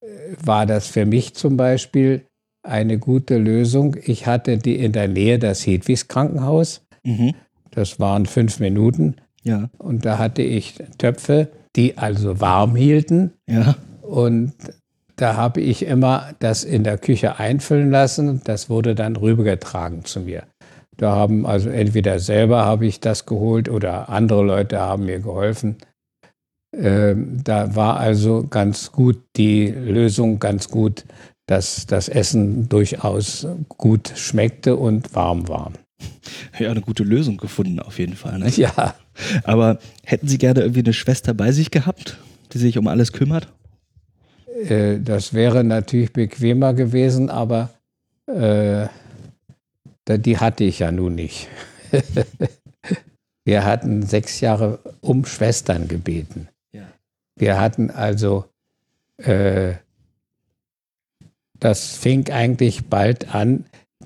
[0.00, 0.06] äh,
[0.42, 2.26] war das für mich zum Beispiel
[2.62, 3.96] eine gute Lösung.
[4.04, 6.82] Ich hatte die in der Nähe das Hedwigs Krankenhaus.
[7.04, 7.34] Mhm.
[7.70, 9.16] Das waren fünf Minuten.
[9.42, 9.70] Ja.
[9.78, 13.32] Und da hatte ich Töpfe, die also warm hielten.
[13.48, 13.76] Ja.
[14.02, 14.54] Und
[15.16, 18.40] da habe ich immer das in der Küche einfüllen lassen.
[18.44, 20.44] Das wurde dann rübergetragen zu mir.
[20.96, 25.76] Da haben also entweder selber habe ich das geholt oder andere Leute haben mir geholfen.
[26.74, 31.04] Ähm, da war also ganz gut die Lösung, ganz gut,
[31.46, 35.72] dass das Essen durchaus gut schmeckte und warm war.
[36.58, 38.38] Ja, eine gute Lösung gefunden auf jeden Fall.
[38.38, 38.48] Ne?
[38.50, 38.94] Ja.
[39.44, 42.18] Aber hätten Sie gerne irgendwie eine Schwester bei sich gehabt,
[42.52, 43.48] die sich um alles kümmert?
[44.68, 47.70] Äh, das wäre natürlich bequemer gewesen, aber
[48.26, 48.88] äh,
[50.08, 51.48] die hatte ich ja nun nicht.
[53.44, 56.48] Wir hatten sechs Jahre um Schwestern gebeten.
[56.72, 56.88] Ja.
[57.38, 58.46] Wir hatten also,
[59.18, 59.74] äh,
[61.58, 63.64] das fing eigentlich bald an,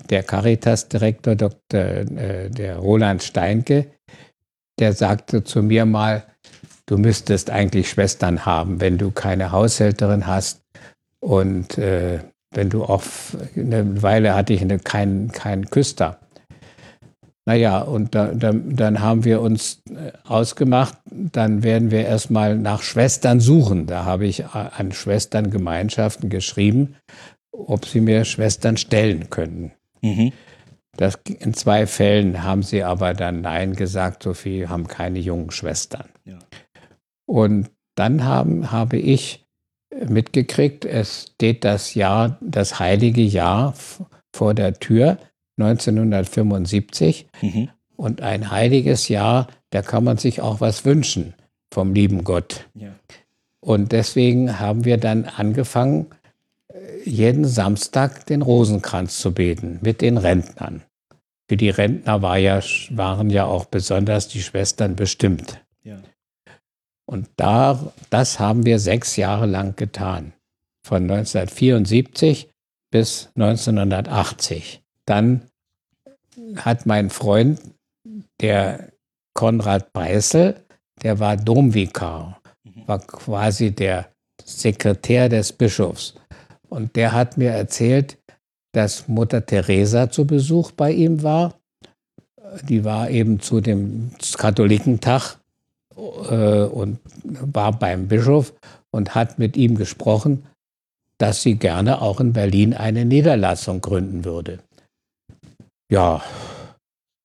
[0.09, 1.79] der Caritas-Direktor, Dr.
[1.79, 3.87] Äh, der Roland Steinke,
[4.79, 6.23] der sagte zu mir mal,
[6.85, 10.61] du müsstest eigentlich Schwestern haben, wenn du keine Haushälterin hast
[11.19, 12.19] und äh,
[12.53, 13.03] wenn du auch
[13.55, 16.19] eine Weile hatte ich eine, keinen kein Küster.
[17.45, 22.83] Naja, und da, da, dann haben wir uns äh, ausgemacht, dann werden wir erstmal nach
[22.83, 23.87] Schwestern suchen.
[23.87, 26.95] Da habe ich an Schwesterngemeinschaften geschrieben,
[27.51, 29.71] ob sie mir Schwestern stellen könnten.
[30.01, 30.33] Mhm.
[30.97, 35.49] Das, in zwei Fällen haben sie aber dann Nein gesagt, so viel haben keine jungen
[35.49, 36.09] Schwestern.
[36.25, 36.37] Ja.
[37.25, 39.45] Und dann haben, habe ich
[40.07, 43.73] mitgekriegt, es steht das Jahr, das heilige Jahr
[44.33, 45.17] vor der Tür.
[45.57, 47.27] 1975.
[47.41, 47.69] Mhm.
[47.95, 51.35] Und ein heiliges Jahr, da kann man sich auch was wünschen
[51.71, 52.67] vom lieben Gott.
[52.73, 52.93] Ja.
[53.59, 56.07] Und deswegen haben wir dann angefangen,
[57.05, 60.83] jeden Samstag den Rosenkranz zu beten mit den Rentnern.
[61.47, 62.61] Für die Rentner war ja,
[62.91, 65.61] waren ja auch besonders die Schwestern bestimmt.
[65.83, 65.97] Ja.
[67.11, 70.31] Und da, das haben wir sechs Jahre lang getan.
[70.87, 72.49] Von 1974
[72.89, 74.81] bis 1980.
[75.05, 75.41] Dann
[76.55, 77.59] hat mein Freund,
[78.39, 78.93] der
[79.33, 80.55] Konrad Breißel,
[81.03, 82.87] der war Domvikar, mhm.
[82.87, 84.07] war quasi der
[84.45, 86.15] Sekretär des Bischofs.
[86.69, 88.17] Und der hat mir erzählt,
[88.71, 91.59] dass Mutter Teresa zu Besuch bei ihm war.
[92.63, 95.40] Die war eben zu dem Katholikentag
[96.29, 98.53] äh, und war beim Bischof
[98.91, 100.47] und hat mit ihm gesprochen,
[101.17, 104.59] dass sie gerne auch in Berlin eine Niederlassung gründen würde.
[105.91, 106.23] Ja,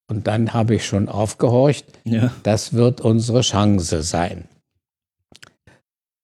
[0.09, 2.33] und dann habe ich schon aufgehorcht, ja.
[2.43, 4.45] das wird unsere Chance sein.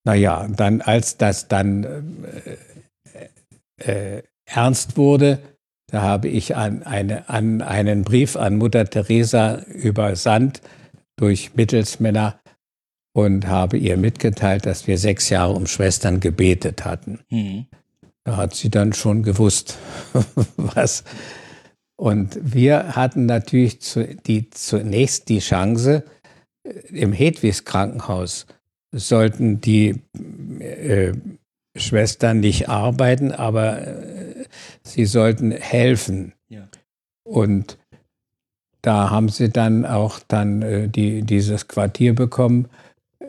[0.05, 1.85] Naja, dann als das dann
[3.79, 5.39] äh, äh, ernst wurde,
[5.91, 10.63] da habe ich an, eine, an einen Brief an Mutter Teresa übersandt
[11.17, 12.41] durch Mittelsmänner
[13.13, 17.21] und habe ihr mitgeteilt, dass wir sechs Jahre um Schwestern gebetet hatten.
[17.31, 17.67] Mhm.
[18.25, 19.79] Da hat sie dann schon gewusst,
[20.57, 21.05] was,
[21.97, 26.05] und wir hatten natürlich zu, die, zunächst die Chance,
[26.65, 28.47] äh, im Hedwigs Krankenhaus
[28.93, 30.01] sollten die
[30.59, 31.13] äh,
[31.77, 34.45] Schwestern nicht arbeiten, aber äh,
[34.83, 36.33] sie sollten helfen.
[36.49, 36.69] Ja.
[37.23, 37.79] Und
[38.83, 42.69] da haben sie dann auch dann äh, die, dieses Quartier bekommen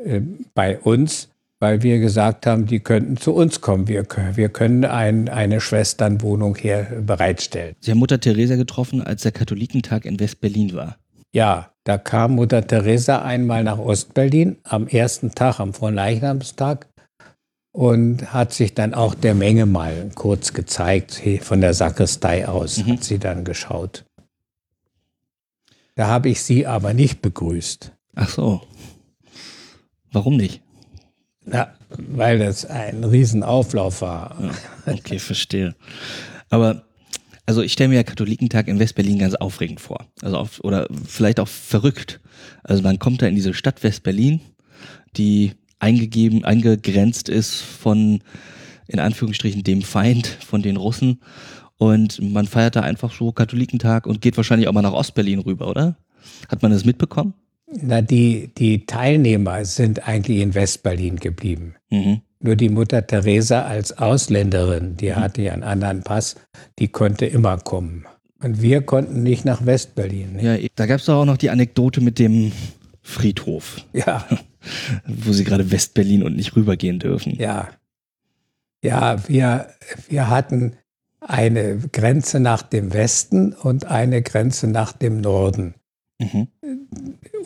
[0.04, 0.22] äh,
[0.54, 1.30] bei uns
[1.64, 3.88] weil wir gesagt haben, die könnten zu uns kommen.
[3.88, 7.74] Wir, wir können ein, eine Schwesternwohnung hier bereitstellen.
[7.80, 10.98] Sie haben Mutter Teresa getroffen, als der Katholikentag in West-Berlin war.
[11.32, 16.86] Ja, da kam Mutter Teresa einmal nach Ostberlin am ersten Tag, am Fronleichnamstag
[17.72, 22.92] und hat sich dann auch der Menge mal kurz gezeigt, von der Sakristei aus mhm.
[22.92, 24.04] hat sie dann geschaut.
[25.96, 27.94] Da habe ich sie aber nicht begrüßt.
[28.16, 28.62] Ach so.
[30.14, 30.62] Warum nicht?
[31.52, 34.38] Ja, weil das ein Riesenauflauf war.
[34.86, 35.76] Ja, okay, verstehe.
[36.50, 36.86] Aber
[37.46, 40.06] also ich stelle mir ja Katholikentag in Westberlin ganz aufregend vor.
[40.22, 42.22] Also auf, oder vielleicht auch verrückt.
[42.64, 44.40] Also man kommt da in diese Stadt Westberlin,
[45.18, 48.22] die eingegeben, eingegrenzt ist von,
[48.88, 51.22] in Anführungsstrichen, dem Feind, von den Russen.
[51.78, 55.68] Und man feiert da einfach so Katholikentag und geht wahrscheinlich auch mal nach Ostberlin rüber,
[55.68, 55.98] oder?
[56.48, 57.34] Hat man das mitbekommen?
[57.82, 61.76] Na, die, die Teilnehmer sind eigentlich in Westberlin geblieben.
[61.90, 62.22] Mhm.
[62.40, 65.16] Nur die Mutter Teresa als Ausländerin, die mhm.
[65.16, 66.36] hatte ja einen anderen Pass,
[66.80, 68.06] die konnte immer kommen.
[68.42, 70.38] Und wir konnten nicht nach Westberlin.
[70.40, 72.52] Ja, da gab es doch auch noch die Anekdote mit dem
[73.02, 73.78] Friedhof.
[73.94, 74.28] Ja.
[75.08, 77.36] Wo sie gerade Westberlin und nicht rübergehen dürfen.
[77.36, 77.70] Ja.
[78.84, 79.68] Ja, wir,
[80.10, 80.74] wir hatten
[81.22, 85.76] eine Grenze nach dem Westen und eine Grenze nach dem Norden.
[86.20, 86.48] Mhm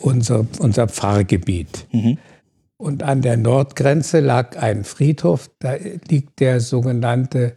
[0.00, 1.86] unser, unser Pfarrgebiet.
[1.92, 2.18] Mhm.
[2.76, 5.74] Und an der Nordgrenze lag ein Friedhof, da
[6.08, 7.56] liegt der sogenannte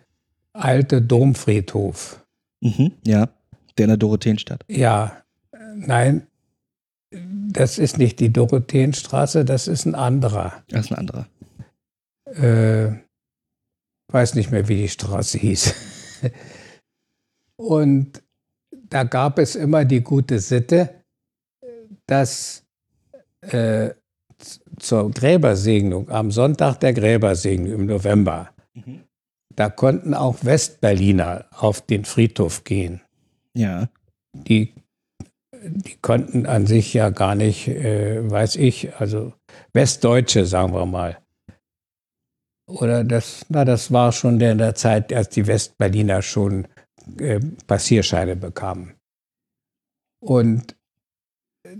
[0.53, 2.25] alte Domfriedhof.
[2.61, 3.29] Mhm, ja,
[3.77, 4.65] der in der Dorotheenstadt.
[4.67, 5.21] Ja,
[5.75, 6.27] nein,
[7.11, 10.63] das ist nicht die Dorotheenstraße, das ist ein anderer.
[10.69, 11.27] Das ist ein anderer.
[12.25, 12.97] Äh,
[14.11, 15.75] weiß nicht mehr, wie die Straße hieß.
[17.57, 18.23] Und
[18.71, 21.00] da gab es immer die gute Sitte,
[22.11, 22.65] dass
[23.39, 23.91] äh,
[24.79, 29.03] zur Gräbersegnung, am Sonntag der Gräbersegnung im November, mhm.
[29.55, 32.99] da konnten auch Westberliner auf den Friedhof gehen.
[33.55, 33.87] Ja.
[34.33, 34.73] Die,
[35.63, 39.33] die konnten an sich ja gar nicht, äh, weiß ich, also
[39.71, 41.17] Westdeutsche, sagen wir mal.
[42.67, 46.67] Oder das, na, das war schon in der Zeit, als die Westberliner schon
[47.19, 48.95] äh, Passierscheine bekamen.
[50.21, 50.75] Und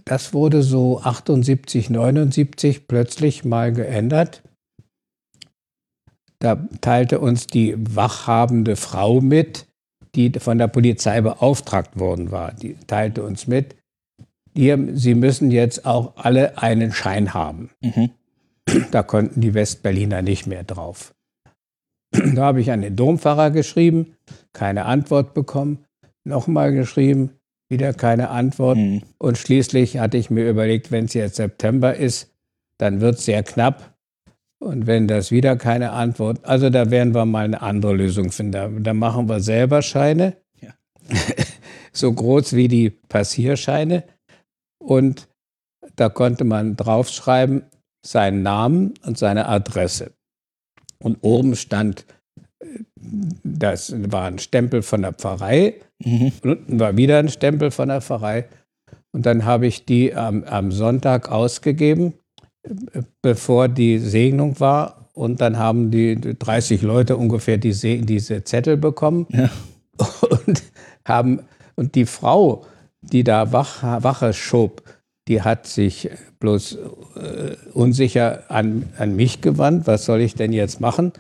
[0.06, 4.44] das wurde so 78, 79 plötzlich mal geändert.
[6.40, 9.68] Da teilte uns die wachhabende Frau mit,
[10.16, 12.54] die von der Polizei beauftragt worden war.
[12.54, 13.76] Die teilte uns mit,
[14.56, 17.70] die, sie müssen jetzt auch alle einen Schein haben.
[17.82, 18.12] Mhm.
[18.92, 21.14] Da konnten die Westberliner nicht mehr drauf.
[22.12, 24.16] Da habe ich an den Dompfarrer geschrieben,
[24.54, 25.86] keine Antwort bekommen.
[26.24, 27.32] Nochmal geschrieben,
[27.72, 28.78] wieder keine Antwort.
[28.78, 29.02] Mhm.
[29.18, 32.32] Und schließlich hatte ich mir überlegt, wenn es jetzt September ist,
[32.78, 33.96] dann wird es sehr knapp.
[34.60, 38.84] Und wenn das wieder keine Antwort, also da werden wir mal eine andere Lösung finden.
[38.84, 40.70] Da, machen wir selber Scheine, ja.
[41.92, 44.04] so groß wie die Passierscheine.
[44.78, 45.28] Und
[45.96, 47.64] da konnte man draufschreiben
[48.06, 50.12] seinen Namen und seine Adresse.
[51.00, 52.06] Und oben stand,
[53.44, 55.76] das war ein Stempel von der Pfarrei.
[56.04, 56.32] Mhm.
[56.44, 58.46] Unten war wieder ein Stempel von der Pfarrei.
[59.12, 62.14] Und dann habe ich die am, am Sonntag ausgegeben,
[63.22, 65.10] bevor die Segnung war.
[65.14, 69.28] Und dann haben die 30 Leute ungefähr die diese Zettel bekommen.
[69.30, 69.50] Ja.
[70.48, 70.64] Und,
[71.06, 71.42] haben,
[71.76, 72.66] und die Frau,
[73.02, 74.82] die da Wach, Wache schob,
[75.28, 76.10] die hat sich
[76.40, 76.78] bloß
[77.16, 79.86] äh, unsicher an, an mich gewandt.
[79.86, 81.12] Was soll ich denn jetzt machen?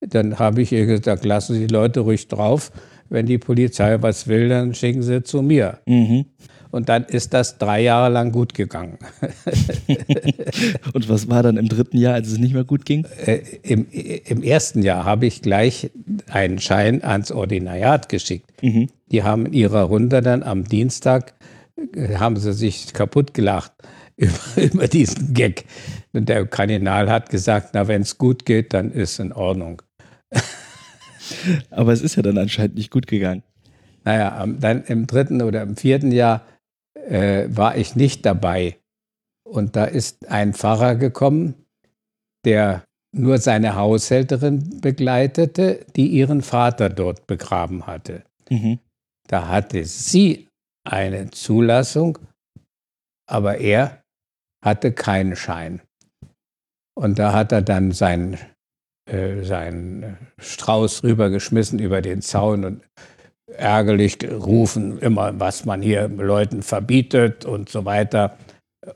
[0.00, 2.70] Dann habe ich ihr gesagt, lassen Sie die Leute ruhig drauf.
[3.08, 5.78] Wenn die Polizei was will, dann schicken sie zu mir.
[5.86, 6.26] Mhm.
[6.70, 8.98] Und dann ist das drei Jahre lang gut gegangen.
[10.92, 13.06] Und was war dann im dritten Jahr, als es nicht mehr gut ging?
[13.24, 15.92] Äh, im, Im ersten Jahr habe ich gleich
[16.28, 18.50] einen Schein ans Ordinariat geschickt.
[18.60, 18.88] Mhm.
[19.12, 21.34] Die haben in ihrer Runde dann am Dienstag
[22.18, 23.72] haben sie sich kaputt gelacht
[24.16, 25.64] über, über diesen Gag.
[26.12, 29.82] Und der Kardinal hat gesagt, na, wenn es gut geht, dann ist in Ordnung.
[31.70, 33.42] Aber es ist ja dann anscheinend nicht gut gegangen.
[34.04, 36.46] Naja, dann im dritten oder im vierten Jahr
[36.94, 38.78] äh, war ich nicht dabei.
[39.44, 41.54] Und da ist ein Pfarrer gekommen,
[42.44, 42.84] der
[43.14, 48.24] nur seine Haushälterin begleitete, die ihren Vater dort begraben hatte.
[48.50, 48.80] Mhm.
[49.28, 50.48] Da hatte sie
[50.84, 52.18] eine Zulassung,
[53.26, 54.02] aber er
[54.64, 55.80] hatte keinen Schein.
[56.94, 58.38] Und da hat er dann seinen,
[59.06, 62.80] äh, seinen Strauß rübergeschmissen über den Zaun und
[63.46, 68.36] ärgerlich gerufen, immer was man hier Leuten verbietet und so weiter.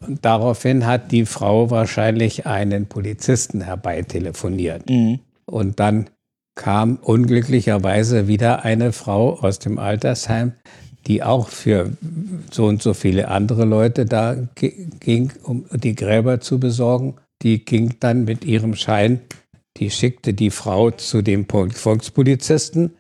[0.01, 4.88] Und daraufhin hat die Frau wahrscheinlich einen Polizisten herbeitelefoniert.
[4.88, 5.21] Mhm.
[5.47, 6.11] Und dann
[6.55, 10.53] kam unglücklicherweise wieder eine Frau aus dem Altersheim,
[11.07, 11.92] die auch für
[12.51, 17.14] so und so viele andere Leute da ging, um die Gräber zu besorgen.
[17.42, 19.21] Die ging dann mit ihrem Schein,
[19.79, 22.97] die schickte die Frau zu dem Volkspolizisten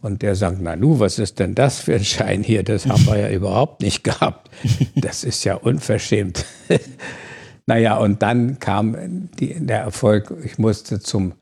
[0.00, 2.62] und der sagt, na nu, was ist denn das für ein Schein hier?
[2.62, 4.50] Das haben wir ja überhaupt nicht gehabt.
[4.94, 6.44] Das ist ja unverschämt.
[7.66, 11.34] naja, und dann kam die, der Erfolg, ich musste zum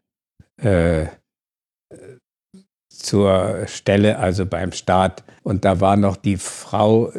[0.61, 1.07] äh,
[2.89, 5.25] zur Stelle, also beim Staat.
[5.43, 7.13] Und da war noch die Frau,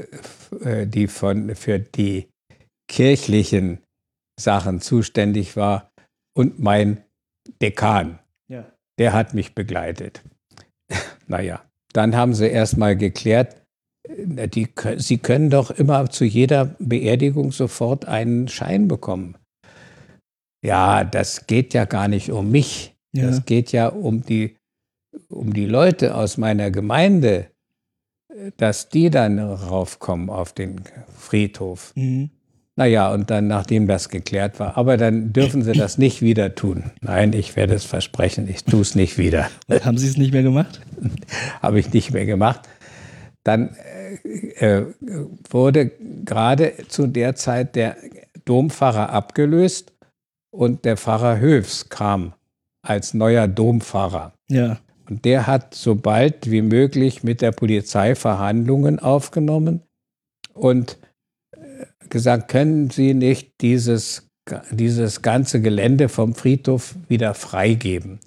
[0.64, 2.28] äh, die von, für die
[2.88, 3.80] kirchlichen
[4.40, 5.92] Sachen zuständig war
[6.36, 7.05] und mein
[7.62, 8.20] Dekan.
[8.48, 8.66] Ja.
[8.98, 10.22] Der hat mich begleitet.
[11.28, 13.56] naja, dann haben sie erstmal geklärt,
[14.08, 14.68] äh, die,
[14.98, 19.38] sie können doch immer zu jeder Beerdigung sofort einen Schein bekommen.
[20.64, 22.96] Ja, das geht ja gar nicht um mich.
[23.14, 23.28] Ja.
[23.28, 24.58] Das geht ja um die
[25.30, 27.52] um die Leute aus meiner Gemeinde,
[28.58, 30.82] dass die dann raufkommen auf den
[31.18, 31.94] Friedhof.
[31.96, 32.32] Mhm.
[32.78, 36.92] Naja, und dann, nachdem das geklärt war, aber dann dürfen sie das nicht wieder tun.
[37.00, 39.50] Nein, ich werde es versprechen, ich tue es nicht wieder.
[39.70, 40.82] Haben Sie es nicht mehr gemacht?
[41.62, 42.68] Habe ich nicht mehr gemacht.
[43.44, 43.76] Dann
[44.60, 44.86] äh, äh,
[45.50, 45.92] wurde
[46.26, 47.96] gerade zu der Zeit der
[48.44, 49.94] Dompfarrer abgelöst
[50.52, 52.34] und der Pfarrer Höfs kam
[52.82, 54.34] als neuer Dompfarrer.
[54.50, 54.80] Ja.
[55.10, 59.82] Und der hat so bald wie möglich mit der Polizei Verhandlungen aufgenommen
[60.54, 60.98] und
[62.16, 64.30] gesagt, können Sie nicht dieses,
[64.72, 68.22] dieses ganze Gelände vom Friedhof wieder freigeben?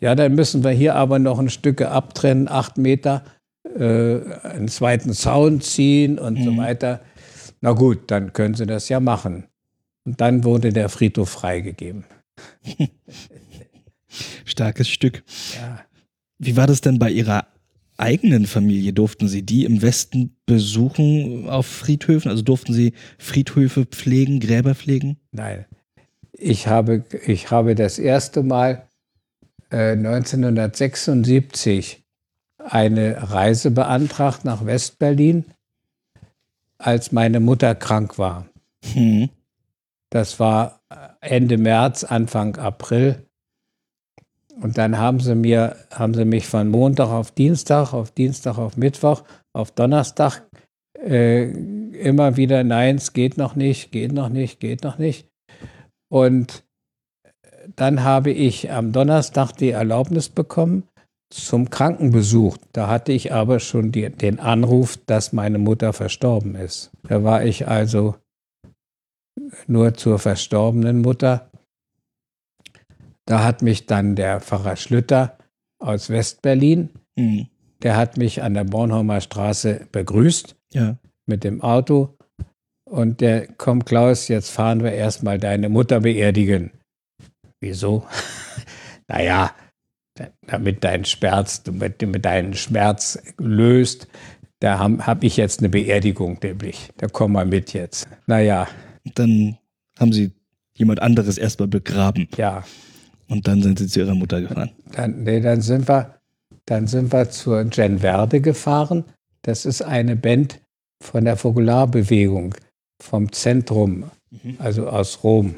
[0.00, 3.22] Ja, dann müssen wir hier aber noch ein Stück abtrennen, acht Meter,
[3.64, 6.44] äh, einen zweiten Zaun ziehen und mhm.
[6.44, 7.02] so weiter.
[7.60, 9.44] Na gut, dann können Sie das ja machen.
[10.04, 12.06] Und dann wurde der Friedhof freigegeben.
[14.44, 15.22] Starkes Stück.
[15.54, 15.82] Ja.
[16.38, 17.46] Wie war das denn bei Ihrer
[18.00, 18.92] eigenen Familie?
[18.92, 22.30] Durften Sie die im Westen besuchen auf Friedhöfen?
[22.30, 25.18] Also durften Sie Friedhöfe pflegen, Gräber pflegen?
[25.32, 25.66] Nein.
[26.32, 28.88] Ich habe, ich habe das erste Mal
[29.70, 32.02] äh, 1976
[32.58, 35.44] eine Reise beantragt nach Westberlin,
[36.78, 38.46] als meine Mutter krank war.
[38.92, 39.28] Hm.
[40.10, 40.80] Das war
[41.20, 43.26] Ende März, Anfang April.
[44.60, 48.76] Und dann haben sie mir, haben sie mich von Montag auf Dienstag, auf Dienstag auf
[48.76, 49.22] Mittwoch,
[49.54, 50.42] auf Donnerstag
[50.98, 55.28] äh, immer wieder, nein, es geht noch nicht, geht noch nicht, geht noch nicht.
[56.12, 56.64] Und
[57.76, 60.84] dann habe ich am Donnerstag die Erlaubnis bekommen
[61.32, 62.56] zum Krankenbesuch.
[62.72, 66.90] Da hatte ich aber schon die, den Anruf, dass meine Mutter verstorben ist.
[67.04, 68.16] Da war ich also
[69.66, 71.49] nur zur verstorbenen Mutter
[73.30, 75.38] da hat mich dann der Pfarrer Schlüter
[75.78, 77.46] aus Westberlin, mhm.
[77.80, 80.98] der hat mich an der Bornholmer Straße begrüßt ja.
[81.26, 82.18] mit dem Auto.
[82.84, 86.72] Und der, komm Klaus, jetzt fahren wir erstmal deine Mutter beerdigen.
[87.60, 88.04] Wieso?
[89.06, 89.54] naja,
[90.48, 94.08] damit dein Schmerz, mit, mit deinen Schmerz löst,
[94.58, 96.90] da habe hab ich jetzt eine Beerdigung nämlich.
[96.96, 98.08] Da komm mal mit jetzt.
[98.26, 98.66] Naja.
[99.14, 99.56] Dann
[100.00, 100.32] haben sie
[100.74, 102.26] jemand anderes erstmal begraben.
[102.36, 102.64] Ja.
[103.30, 104.70] Und dann sind Sie zu Ihrer Mutter gefahren?
[104.92, 106.16] Dann, nee, dann sind wir,
[106.66, 109.04] dann sind wir zur Gen Verde gefahren.
[109.42, 110.60] Das ist eine Band
[111.00, 112.54] von der Vogularbewegung
[113.00, 114.56] vom Zentrum, mhm.
[114.58, 115.56] also aus Rom.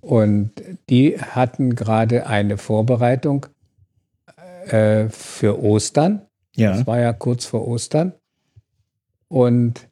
[0.00, 0.52] Und
[0.90, 3.46] die hatten gerade eine Vorbereitung
[4.66, 6.22] äh, für Ostern.
[6.54, 6.76] Ja.
[6.76, 8.12] Das war ja kurz vor Ostern.
[9.28, 9.88] Und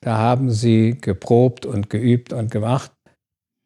[0.00, 2.92] da haben sie geprobt und geübt und gemacht.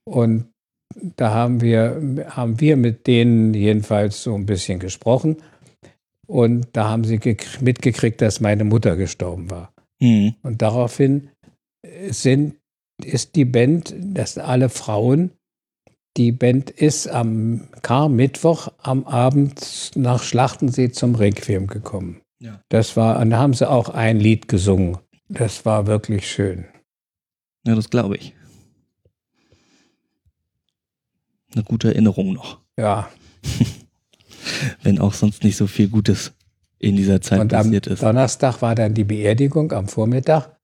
[0.05, 0.47] Und
[0.95, 5.37] da haben wir, haben wir mit denen jedenfalls so ein bisschen gesprochen.
[6.27, 7.21] Und da haben sie
[7.61, 9.73] mitgekriegt, dass meine Mutter gestorben war.
[10.01, 10.35] Mhm.
[10.43, 11.31] Und daraufhin
[12.11, 12.57] sind,
[13.03, 15.31] ist die Band, das sind alle Frauen,
[16.17, 22.21] die Band ist am Kar-Mittwoch am Abend nach Schlachtensee zum Requiem gekommen.
[22.43, 22.61] Ja.
[22.69, 24.99] Das war, und da haben sie auch ein Lied gesungen.
[25.29, 26.67] Das war wirklich schön.
[27.67, 28.35] Ja, das glaube ich
[31.55, 32.59] eine gute Erinnerung noch.
[32.77, 33.09] Ja.
[34.83, 36.33] Wenn auch sonst nicht so viel Gutes
[36.79, 38.03] in dieser Zeit und passiert ist.
[38.03, 40.57] Donnerstag war dann die Beerdigung am Vormittag.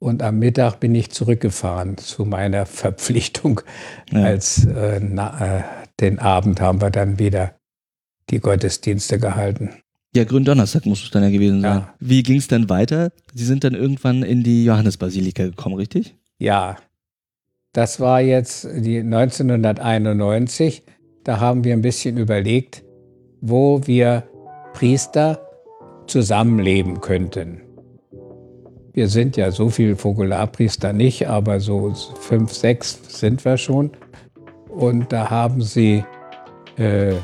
[0.00, 3.60] Und am Mittag bin ich zurückgefahren zu meiner Verpflichtung.
[4.12, 4.22] Ja.
[4.22, 5.62] Als äh, na, äh,
[5.98, 7.54] den Abend haben wir dann wieder
[8.30, 9.70] die Gottesdienste gehalten.
[10.14, 11.78] Ja, Gründonnerstag muss es dann ja gewesen sein.
[11.78, 11.94] Ja.
[11.98, 13.10] Wie ging es dann weiter?
[13.34, 16.16] Sie sind dann irgendwann in die Johannesbasilika gekommen, richtig?
[16.38, 16.76] Ja,
[17.78, 20.82] das war jetzt die 1991.
[21.22, 22.82] Da haben wir ein bisschen überlegt,
[23.40, 24.24] wo wir
[24.72, 25.48] Priester
[26.08, 27.60] zusammenleben könnten.
[28.92, 33.92] Wir sind ja so viele Vogularpriester nicht, aber so fünf, sechs sind wir schon.
[34.68, 36.02] Und da haben sie
[36.78, 37.14] äh,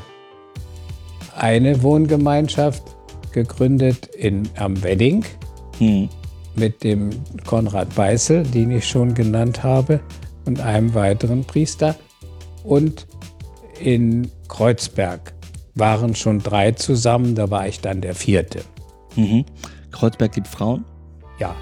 [1.37, 2.95] eine Wohngemeinschaft
[3.33, 5.25] gegründet in, am Wedding
[5.79, 6.07] hm.
[6.55, 7.09] mit dem
[7.45, 9.99] Konrad Beißel, den ich schon genannt habe
[10.45, 11.95] und einem weiteren Priester.
[12.63, 13.07] Und
[13.79, 15.33] in Kreuzberg
[15.75, 18.63] waren schon drei zusammen, da war ich dann der vierte.
[19.15, 19.45] Mhm.
[19.91, 20.85] Kreuzberg liebt Frauen?
[21.39, 21.55] Ja.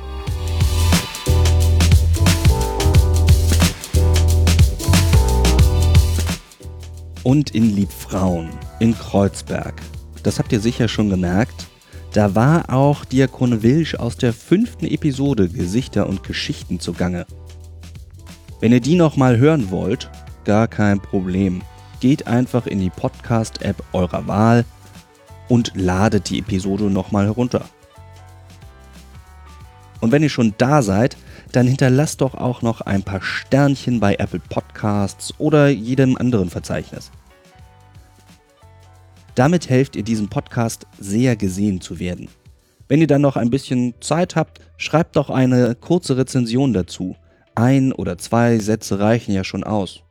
[7.24, 9.82] Und in Liebfrauen in Kreuzberg.
[10.24, 11.68] Das habt ihr sicher schon gemerkt.
[12.12, 17.26] Da war auch Diakone Wilsch aus der fünften Episode Gesichter und Geschichten zugange.
[18.64, 20.10] Wenn ihr die nochmal hören wollt,
[20.46, 21.64] gar kein Problem.
[22.00, 24.64] Geht einfach in die Podcast-App eurer Wahl
[25.50, 27.66] und ladet die Episode nochmal herunter.
[30.00, 31.18] Und wenn ihr schon da seid,
[31.52, 37.12] dann hinterlasst doch auch noch ein paar Sternchen bei Apple Podcasts oder jedem anderen Verzeichnis.
[39.36, 42.30] Damit helft ihr diesem Podcast sehr gesehen zu werden.
[42.88, 47.18] Wenn ihr dann noch ein bisschen Zeit habt, schreibt doch eine kurze Rezension dazu.
[47.56, 50.02] Ein oder zwei Sätze reichen ja schon aus.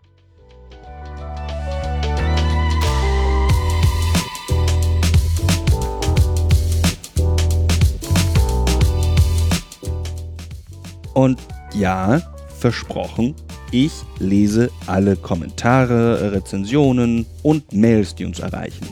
[11.14, 11.40] Und
[11.74, 12.20] Ja,
[12.58, 13.34] versprochen,
[13.70, 18.86] ich lese alle Kommentare, Rezensionen und Mails, die uns erreichen.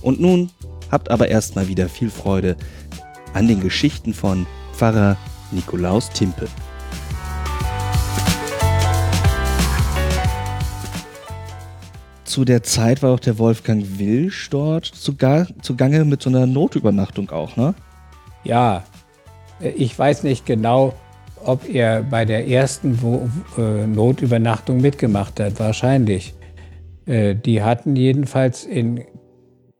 [0.00, 0.50] Und nun
[0.90, 2.56] habt aber erstmal wieder viel Freude
[3.34, 5.16] an den Geschichten von Pfarrer
[5.50, 6.48] Nikolaus Timpe.
[12.32, 17.58] Zu der Zeit war auch der Wolfgang Wilsch dort zugange mit so einer Notübernachtung auch,
[17.58, 17.74] ne?
[18.42, 18.84] Ja,
[19.60, 20.94] ich weiß nicht genau,
[21.44, 22.98] ob er bei der ersten
[23.58, 25.60] äh, Notübernachtung mitgemacht hat.
[25.60, 26.32] Wahrscheinlich.
[27.04, 29.04] Äh, die hatten jedenfalls in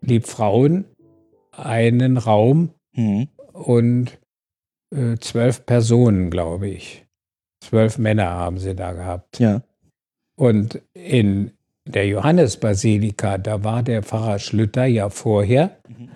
[0.02, 0.84] Liebfrauen
[1.52, 3.28] einen Raum mhm.
[3.54, 4.18] und
[4.94, 7.06] äh, zwölf Personen, glaube ich.
[7.64, 9.38] Zwölf Männer haben sie da gehabt.
[9.38, 9.62] Ja.
[10.36, 11.52] Und in
[11.84, 16.08] der Johannesbasilika, da war der Pfarrer Schlüter ja vorher mhm.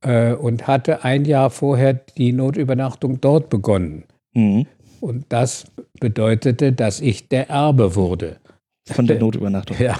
[0.00, 4.04] äh, und hatte ein Jahr vorher die Notübernachtung dort begonnen.
[4.32, 4.66] Mhm.
[5.00, 5.66] Und das
[6.00, 8.38] bedeutete, dass ich der Erbe wurde.
[8.86, 9.76] Von der Notübernachtung?
[9.78, 9.98] Ja.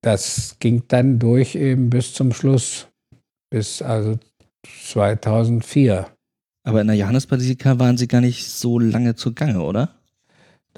[0.00, 2.86] Das ging dann durch eben bis zum Schluss,
[3.50, 4.18] bis also
[4.84, 6.06] 2004.
[6.64, 9.97] Aber in der Johannesbasilika waren Sie gar nicht so lange zugange, oder?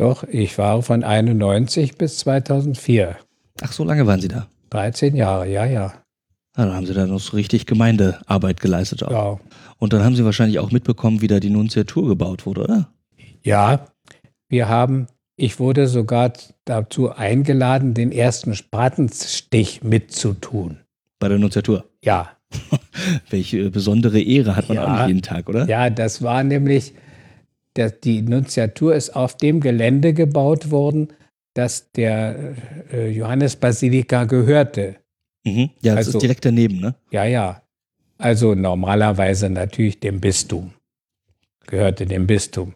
[0.01, 3.17] Doch, ich war von 91 bis 2004.
[3.61, 4.47] Ach, so lange waren Sie da?
[4.71, 5.93] 13 Jahre, ja, ja.
[6.57, 9.11] Ja, dann haben Sie da noch so richtig Gemeindearbeit geleistet auch.
[9.11, 9.41] Ja.
[9.77, 12.89] Und dann haben Sie wahrscheinlich auch mitbekommen, wie da die Nunziatur gebaut wurde, oder?
[13.43, 13.89] Ja,
[14.49, 16.33] wir haben, ich wurde sogar
[16.65, 20.79] dazu eingeladen, den ersten Spatenstich mitzutun.
[21.19, 21.85] Bei der Nunziatur?
[22.03, 22.31] Ja.
[23.29, 25.69] Welche besondere Ehre hat man ja, auch nicht jeden Tag, oder?
[25.69, 26.95] Ja, das war nämlich,
[27.77, 31.09] der, die Nunziatur ist auf dem Gelände gebaut worden,
[31.55, 32.55] das der
[32.93, 34.97] äh, Johannesbasilika gehörte.
[35.45, 35.71] Mhm.
[35.81, 36.95] Ja, das also, ist direkt daneben, ne?
[37.11, 37.63] Ja, ja.
[38.19, 40.73] Also normalerweise natürlich dem Bistum.
[41.67, 42.75] Gehörte dem Bistum.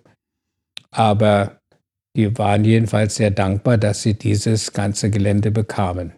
[0.90, 1.60] Aber
[2.16, 6.12] die waren jedenfalls sehr dankbar, dass sie dieses ganze Gelände bekamen.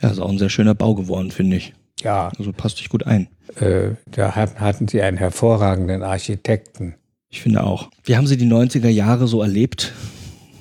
[0.00, 1.74] Ja, ist auch ein sehr schöner Bau geworden, finde ich.
[2.00, 2.32] Ja.
[2.38, 3.28] Also passt sich gut ein.
[3.56, 6.94] Äh, da hatten sie einen hervorragenden Architekten.
[7.30, 7.90] Ich finde auch.
[8.04, 9.92] Wie haben Sie die 90er Jahre so erlebt?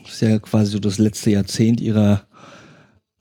[0.03, 2.28] Das ist ja quasi so das letzte Jahrzehnt Ihrer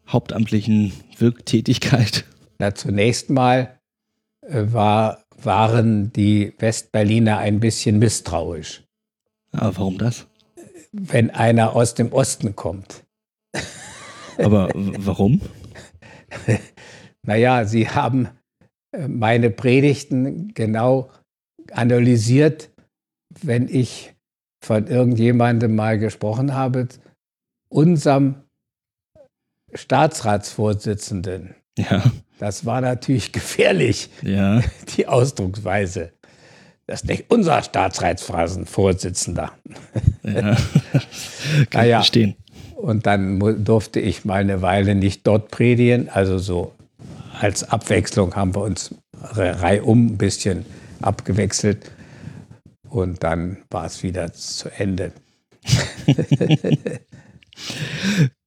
[0.08, 2.24] hauptamtlichen Wirktätigkeit.
[2.58, 3.78] Na, zunächst mal
[4.42, 8.82] äh, war, waren die Westberliner ein bisschen misstrauisch.
[9.52, 10.26] Aber warum das?
[10.92, 13.04] Wenn einer aus dem Osten kommt.
[14.38, 15.40] Aber warum?
[17.22, 18.28] naja, sie haben
[18.92, 21.10] äh, meine Predigten genau
[21.72, 22.70] analysiert
[23.42, 24.14] wenn ich
[24.60, 26.88] von irgendjemandem mal gesprochen habe,
[27.68, 28.36] unserem
[29.74, 31.54] Staatsratsvorsitzenden.
[31.78, 32.02] Ja.
[32.38, 34.62] Das war natürlich gefährlich, ja.
[34.96, 36.12] die Ausdrucksweise.
[36.86, 39.52] Das ist nicht unser Staatsratsvorsitzender.
[40.22, 40.32] Ja.
[41.70, 41.98] Kann naja.
[41.98, 42.36] verstehen.
[42.76, 46.08] Und dann durfte ich mal eine Weile nicht dort predigen.
[46.08, 46.72] Also so
[47.40, 50.64] als Abwechslung haben wir uns reihum ein bisschen
[51.00, 51.90] abgewechselt
[52.88, 55.12] und dann war es wieder zu Ende.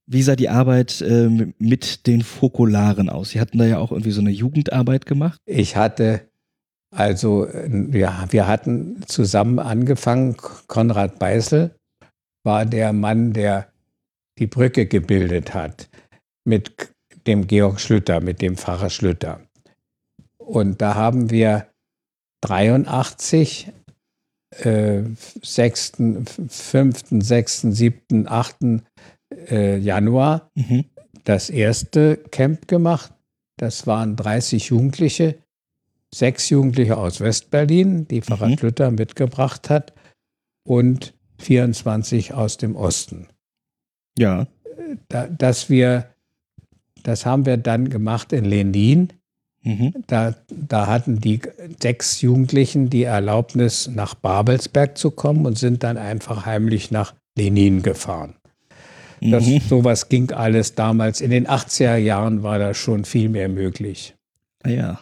[0.05, 1.29] Wie sah die Arbeit äh,
[1.59, 3.29] mit den Fokularen aus?
[3.29, 5.39] Sie hatten da ja auch irgendwie so eine Jugendarbeit gemacht.
[5.45, 6.21] Ich hatte,
[6.95, 10.35] also wir, wir hatten zusammen angefangen,
[10.67, 11.75] Konrad Beißel
[12.43, 13.71] war der Mann, der
[14.39, 15.89] die Brücke gebildet hat
[16.45, 16.91] mit
[17.27, 19.41] dem Georg Schlüter, mit dem Pfarrer Schlüter.
[20.37, 21.67] Und da haben wir
[22.41, 23.71] 83
[24.51, 25.03] äh,
[25.41, 25.93] 6.,
[26.47, 28.55] 5., 6., 7., 8.
[29.31, 30.85] Äh, Januar mhm.
[31.23, 33.13] das erste Camp gemacht.
[33.57, 35.35] Das waren 30 Jugendliche,
[36.13, 38.57] sechs Jugendliche aus Westberlin, die Pfarrer mhm.
[38.61, 39.93] Luther mitgebracht hat,
[40.65, 43.27] und 24 aus dem Osten.
[44.17, 44.47] Ja.
[45.07, 46.13] Da, dass wir,
[47.03, 49.13] das haben wir dann gemacht in Lenin
[49.63, 49.93] Mhm.
[50.07, 51.41] Da, da hatten die
[51.81, 57.81] sechs Jugendlichen die Erlaubnis, nach Babelsberg zu kommen und sind dann einfach heimlich nach Lenin
[57.81, 58.35] gefahren.
[59.21, 59.59] Das, mhm.
[59.59, 61.19] Sowas ging alles damals.
[61.19, 64.15] In den 80er Jahren war das schon viel mehr möglich.
[64.65, 65.01] Ja.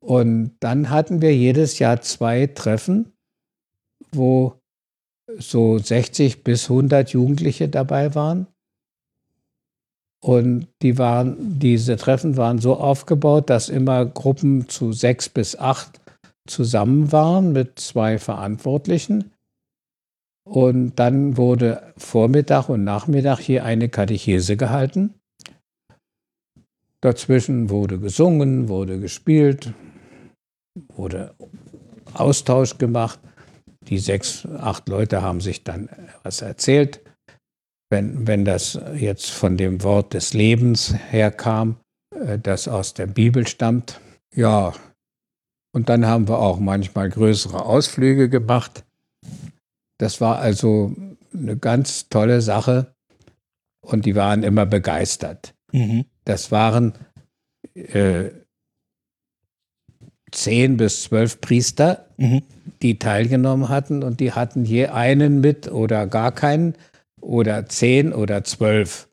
[0.00, 3.12] Und dann hatten wir jedes Jahr zwei Treffen,
[4.12, 4.54] wo
[5.38, 8.46] so 60 bis 100 Jugendliche dabei waren.
[10.22, 16.00] Und die waren, diese Treffen waren so aufgebaut, dass immer Gruppen zu sechs bis acht
[16.46, 19.30] zusammen waren mit zwei Verantwortlichen.
[20.46, 25.14] Und dann wurde Vormittag und Nachmittag hier eine Katechese gehalten.
[27.02, 29.72] Dazwischen wurde gesungen, wurde gespielt,
[30.94, 31.34] wurde
[32.12, 33.20] Austausch gemacht.
[33.86, 35.88] die sechs, acht Leute haben sich dann
[36.22, 37.00] was erzählt.
[37.90, 41.76] Wenn, wenn das jetzt von dem Wort des Lebens herkam,
[42.14, 44.00] äh, das aus der Bibel stammt.
[44.34, 44.72] Ja,
[45.72, 48.84] und dann haben wir auch manchmal größere Ausflüge gemacht.
[49.98, 50.94] Das war also
[51.32, 52.94] eine ganz tolle Sache
[53.80, 55.54] und die waren immer begeistert.
[55.72, 56.06] Mhm.
[56.24, 56.94] Das waren
[57.74, 58.30] äh,
[60.32, 62.42] zehn bis zwölf Priester, mhm.
[62.82, 66.74] die teilgenommen hatten und die hatten je einen mit oder gar keinen
[67.20, 69.08] oder zehn oder zwölf.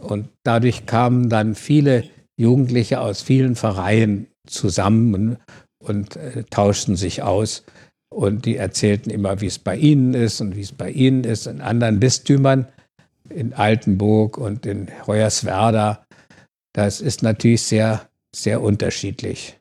[0.00, 2.04] Und dadurch kamen dann viele
[2.36, 5.36] Jugendliche aus vielen Vereinen zusammen
[5.78, 7.64] und, äh, tauschten sich aus.
[8.08, 11.46] Und die erzählten immer, wie es bei ihnen ist und wie es bei ihnen ist
[11.46, 12.66] in anderen Bistümern,
[13.30, 16.04] in Altenburg und in Hoyerswerda.
[16.72, 19.58] Das ist natürlich sehr, sehr unterschiedlich.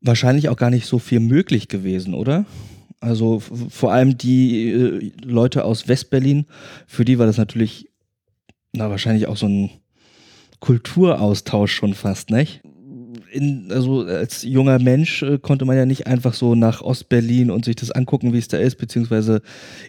[0.00, 2.44] Wahrscheinlich auch gar nicht so viel möglich gewesen, oder?
[3.02, 6.46] Also vor allem die äh, Leute aus Westberlin,
[6.86, 7.88] für die war das natürlich
[8.72, 9.70] na, wahrscheinlich auch so ein
[10.60, 12.62] Kulturaustausch schon fast, nicht?
[13.32, 17.64] In, also als junger Mensch äh, konnte man ja nicht einfach so nach Ostberlin und
[17.64, 19.42] sich das angucken, wie es da ist, beziehungsweise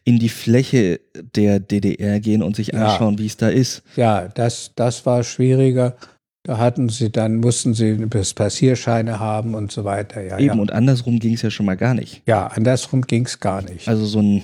[0.05, 0.99] in die Fläche
[1.35, 3.19] der DDR gehen und sich anschauen, ja.
[3.19, 3.83] wie es da ist.
[3.95, 5.97] Ja, das, das war schwieriger.
[6.43, 10.21] Da hatten sie dann, mussten sie Passierscheine haben und so weiter.
[10.21, 10.61] Ja, Eben, ja.
[10.61, 12.21] und andersrum ging es ja schon mal gar nicht.
[12.25, 13.87] Ja, andersrum ging es gar nicht.
[13.87, 14.43] Also so ein,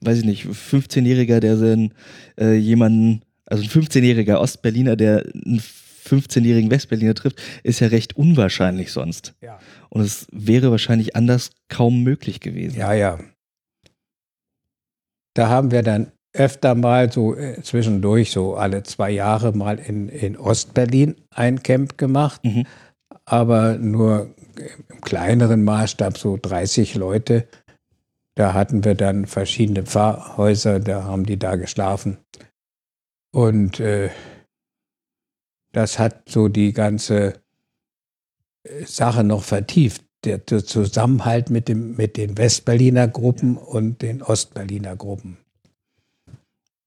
[0.00, 1.94] weiß ich nicht, 15-Jähriger, der dann
[2.38, 5.62] äh, jemanden, also ein 15-jähriger Ostberliner, der einen
[6.06, 9.34] 15-jährigen Westberliner trifft, ist ja recht unwahrscheinlich sonst.
[9.40, 9.60] Ja.
[9.90, 12.78] Und es wäre wahrscheinlich anders kaum möglich gewesen.
[12.78, 13.20] Ja, ja.
[15.34, 20.08] Da haben wir dann öfter mal so äh, zwischendurch, so alle zwei Jahre mal in,
[20.08, 22.66] in Ostberlin ein Camp gemacht, mhm.
[23.24, 24.34] aber nur
[24.90, 27.48] im kleineren Maßstab, so 30 Leute.
[28.34, 32.18] Da hatten wir dann verschiedene Pfarrhäuser, da haben die da geschlafen.
[33.32, 34.10] Und äh,
[35.72, 37.34] das hat so die ganze
[38.64, 40.04] äh, Sache noch vertieft.
[40.24, 45.36] Der, der Zusammenhalt mit, dem, mit den Westberliner Gruppen und den Ostberliner Gruppen.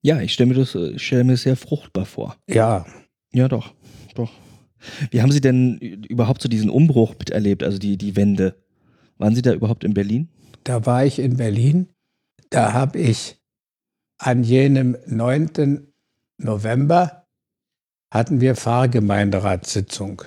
[0.02, 2.38] Ja, ich stelle mir das stell mir sehr fruchtbar vor.
[2.48, 2.86] Ja.
[3.34, 3.74] Ja, doch.
[4.16, 4.32] Doch.
[5.12, 5.78] Wie haben Sie denn
[6.08, 8.56] überhaupt so diesen Umbruch miterlebt, also die, die Wende?
[9.18, 10.30] Waren Sie da überhaupt in Berlin?
[10.64, 11.90] Da war ich in Berlin.
[12.50, 13.38] Da habe ich
[14.18, 15.92] an jenem 9.
[16.38, 17.28] November
[18.12, 20.24] hatten wir Pfarrgemeinderatssitzung.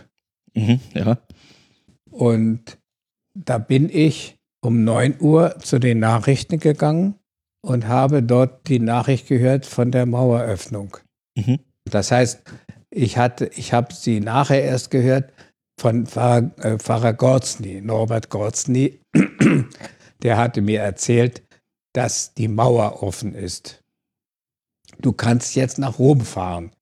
[0.54, 1.18] Mhm, ja.
[2.10, 2.78] Und
[3.34, 7.16] da bin ich um 9 Uhr zu den Nachrichten gegangen
[7.64, 10.96] und habe dort die Nachricht gehört von der Maueröffnung.
[11.36, 11.60] Mhm.
[11.90, 12.42] Das heißt,
[12.90, 15.32] ich hatte, ich habe sie nachher erst gehört
[15.80, 19.00] von Pfarrer, äh, Pfarrer Gorzni, Norbert Gorzni.
[20.22, 21.42] Der hatte mir erzählt,
[21.94, 23.82] dass die Mauer offen ist.
[25.00, 26.72] Du kannst jetzt nach Rom fahren.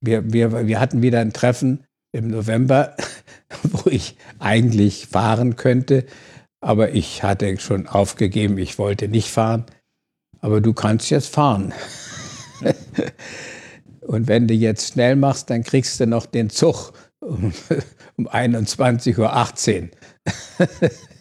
[0.00, 2.96] Wir, wir, wir hatten wieder ein Treffen im November,
[3.62, 6.06] wo ich eigentlich fahren könnte,
[6.60, 9.66] aber ich hatte schon aufgegeben, ich wollte nicht fahren
[10.44, 11.72] aber du kannst jetzt fahren.
[14.02, 17.54] Und wenn du jetzt schnell machst, dann kriegst du noch den Zug um,
[18.16, 19.88] um 21.18 Uhr.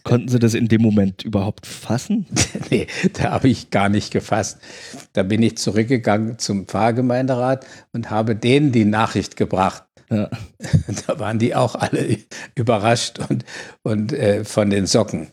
[0.04, 2.26] Konnten Sie das in dem Moment überhaupt fassen?
[2.70, 4.60] nee, da habe ich gar nicht gefasst.
[5.14, 9.86] Da bin ich zurückgegangen zum Pfarrgemeinderat und habe denen die Nachricht gebracht.
[10.10, 10.30] Ja.
[11.08, 12.18] Da waren die auch alle
[12.56, 13.46] überrascht und,
[13.84, 15.32] und äh, von den Socken.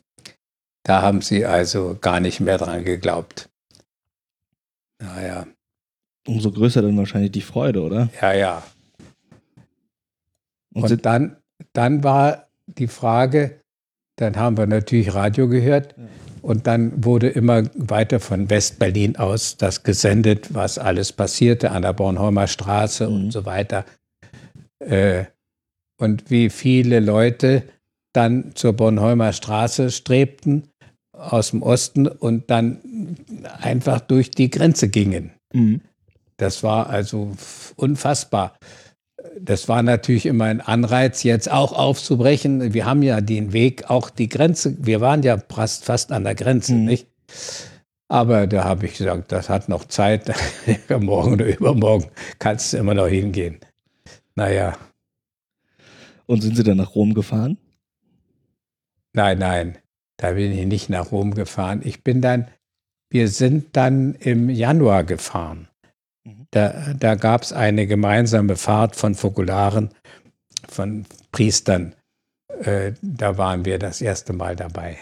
[0.85, 3.50] Da haben sie also gar nicht mehr dran geglaubt.
[5.01, 5.47] Naja.
[6.27, 8.11] Umso größer dann wahrscheinlich die Freude, oder?
[8.21, 8.63] Ja, ja.
[10.75, 11.37] Und, Und dann,
[11.73, 13.61] dann war die Frage,
[14.17, 16.05] dann haben wir natürlich Radio gehört ja.
[16.43, 21.95] und dann wurde immer weiter von West-Berlin aus das gesendet, was alles passierte an der
[21.95, 23.15] Bornholmer Straße mhm.
[23.15, 23.85] und so weiter.
[24.79, 25.25] Äh,
[25.99, 27.65] und wie viele Leute
[28.13, 30.70] dann zur Bornholmer Straße strebten
[31.21, 33.17] aus dem Osten und dann
[33.61, 35.33] einfach durch die Grenze gingen.
[35.53, 35.83] Mhm.
[36.37, 37.33] Das war also
[37.77, 38.57] unfassbar.
[39.39, 42.73] Das war natürlich immer ein Anreiz, jetzt auch aufzubrechen.
[42.73, 46.35] Wir haben ja den Weg, auch die Grenze, wir waren ja fast, fast an der
[46.35, 46.85] Grenze, mhm.
[46.87, 47.07] nicht?
[48.09, 50.33] Aber da habe ich gesagt, das hat noch Zeit.
[50.89, 53.61] Morgen oder übermorgen kannst du immer noch hingehen.
[54.35, 54.77] Naja.
[56.27, 57.59] Und sind Sie dann nach Rom gefahren?
[59.13, 59.79] Nein, nein.
[60.21, 61.81] Da bin ich nicht nach Rom gefahren.
[61.83, 62.47] Ich bin dann,
[63.09, 65.67] wir sind dann im Januar gefahren.
[66.25, 66.47] Mhm.
[66.51, 69.95] Da, da gab es eine gemeinsame Fahrt von Fokularen,
[70.69, 71.97] von Priestern.
[72.49, 74.99] Äh, da waren wir das erste Mal dabei.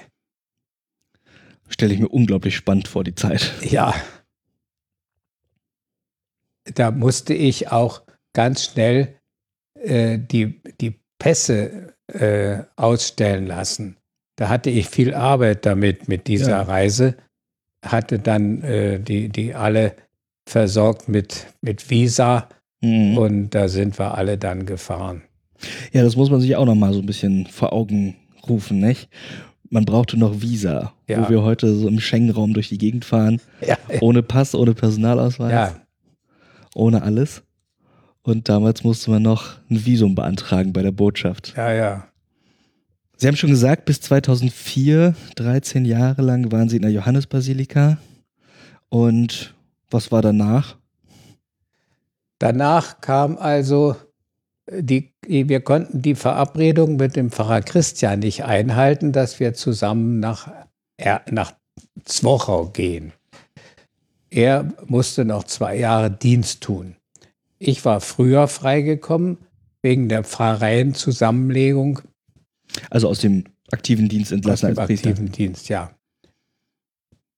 [1.68, 3.52] Stelle ich mir unglaublich spannend vor, die Zeit.
[3.62, 3.92] Ja.
[6.62, 8.02] Da musste ich auch
[8.34, 9.18] ganz schnell
[9.74, 13.97] äh, die, die Pässe äh, ausstellen lassen.
[14.38, 16.62] Da hatte ich viel Arbeit damit, mit dieser ja.
[16.62, 17.16] Reise.
[17.84, 19.94] Hatte dann äh, die, die alle
[20.48, 22.48] versorgt mit, mit Visa
[22.80, 23.18] mhm.
[23.18, 25.22] und da sind wir alle dann gefahren.
[25.92, 28.14] Ja, das muss man sich auch noch mal so ein bisschen vor Augen
[28.48, 29.08] rufen, nicht?
[29.70, 31.24] Man brauchte noch Visa, ja.
[31.24, 33.76] wo wir heute so im Schengen-Raum durch die Gegend fahren, ja.
[34.00, 35.74] ohne Pass, ohne Personalausweis, ja.
[36.76, 37.42] ohne alles.
[38.22, 41.54] Und damals musste man noch ein Visum beantragen bei der Botschaft.
[41.56, 42.08] Ja, ja.
[43.20, 47.98] Sie haben schon gesagt, bis 2004, 13 Jahre lang waren Sie in der Johannesbasilika.
[48.90, 49.54] Und
[49.90, 50.76] was war danach?
[52.38, 53.96] Danach kam also
[54.70, 60.52] die, wir konnten die Verabredung mit dem Pfarrer Christian nicht einhalten, dass wir zusammen nach,
[61.28, 61.54] nach
[62.04, 63.12] Zwochau gehen.
[64.30, 66.94] Er musste noch zwei Jahre Dienst tun.
[67.58, 69.38] Ich war früher freigekommen
[69.82, 72.00] wegen der Pfarreienzusammenlegung.
[72.90, 75.90] Also aus dem aktiven Dienst entlassen aus dem aktiven Dienst, ja.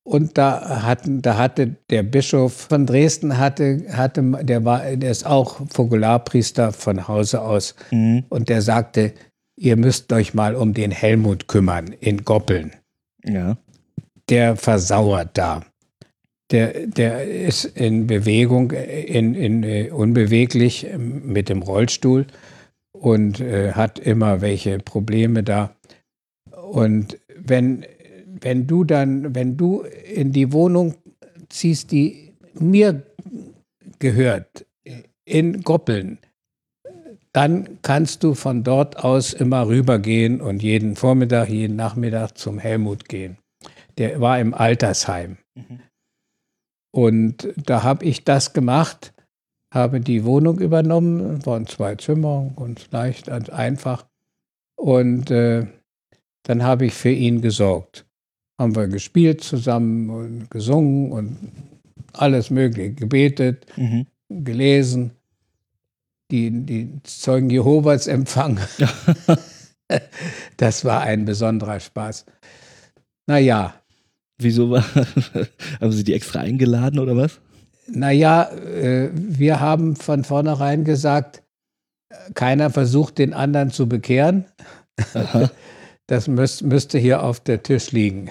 [0.03, 5.27] Und da hatten, da hatte der Bischof von Dresden hatte, hatte, der war, der ist
[5.27, 7.75] auch Fokularpriester von Hause aus.
[7.91, 8.25] Mhm.
[8.29, 9.13] Und der sagte,
[9.57, 12.73] ihr müsst euch mal um den Helmut kümmern in Goppeln.
[13.25, 13.59] Ja.
[14.29, 15.63] Der versauert da.
[16.51, 22.27] Der, der ist in Bewegung, in, in, äh, unbeweglich mit dem Rollstuhl
[23.01, 25.75] und äh, hat immer welche Probleme da.
[26.73, 27.85] Und wenn
[28.43, 30.95] wenn du dann, wenn du in die Wohnung
[31.49, 33.03] ziehst, die mir
[33.99, 34.67] gehört,
[35.25, 36.19] in Goppeln,
[37.33, 43.09] dann kannst du von dort aus immer rübergehen und jeden Vormittag, jeden Nachmittag zum Helmut
[43.09, 43.39] gehen.
[43.99, 45.37] Der war im Altersheim.
[45.55, 45.81] Mhm.
[46.93, 49.13] Und da habe ich das gemacht,
[49.71, 54.07] habe die Wohnung übernommen, waren zwei Zimmer, ganz leicht, ganz einfach.
[54.77, 55.67] Und äh,
[56.43, 58.07] dann habe ich für ihn gesorgt
[58.61, 61.39] haben wir gespielt zusammen und gesungen und
[62.13, 64.07] alles Mögliche, gebetet, mhm.
[64.29, 65.13] gelesen,
[66.31, 68.61] die, die Zeugen Jehovas empfangen.
[70.59, 72.27] das war ein besonderer Spaß.
[73.27, 73.75] Naja.
[74.43, 74.85] Wieso war,
[75.81, 77.41] haben Sie die extra eingeladen oder was?
[77.93, 81.43] Naja, äh, wir haben von vornherein gesagt,
[82.35, 84.45] keiner versucht den anderen zu bekehren.
[86.07, 88.31] Das müß, müsste hier auf der Tisch liegen.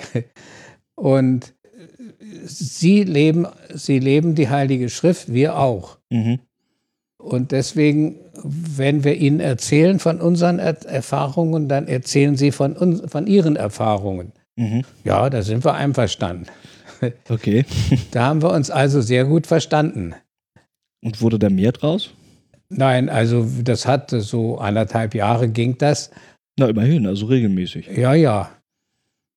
[0.96, 1.54] Und
[2.44, 5.98] sie leben, sie leben die Heilige Schrift, wir auch.
[6.10, 6.40] Mhm.
[7.18, 13.02] Und deswegen, wenn wir ihnen erzählen von unseren er Erfahrungen, dann erzählen sie von, uns,
[13.10, 14.34] von ihren Erfahrungen.
[14.58, 14.84] Mhm.
[15.06, 16.48] Ja, da sind wir einverstanden.
[17.30, 17.66] Okay.
[18.12, 20.16] Da haben wir uns also sehr gut verstanden.
[21.04, 22.12] Und wurde da mehr draus?
[22.70, 26.12] Nein, also das hat so anderthalb Jahre ging das.
[26.58, 27.88] Na, immerhin, also regelmäßig.
[27.88, 28.52] Ja, ja.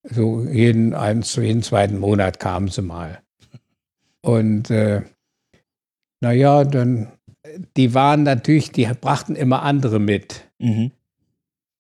[0.05, 3.23] So jeden, einen, jeden zweiten Monat kamen sie mal.
[4.23, 5.03] Und äh,
[6.21, 7.13] naja, dann,
[7.77, 10.49] die waren natürlich, die brachten immer andere mit.
[10.59, 10.91] Mhm.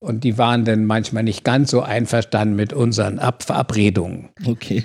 [0.02, 4.30] Und die waren dann manchmal nicht ganz so einverstanden mit unseren Ab Verabredungen.
[4.44, 4.82] Okay.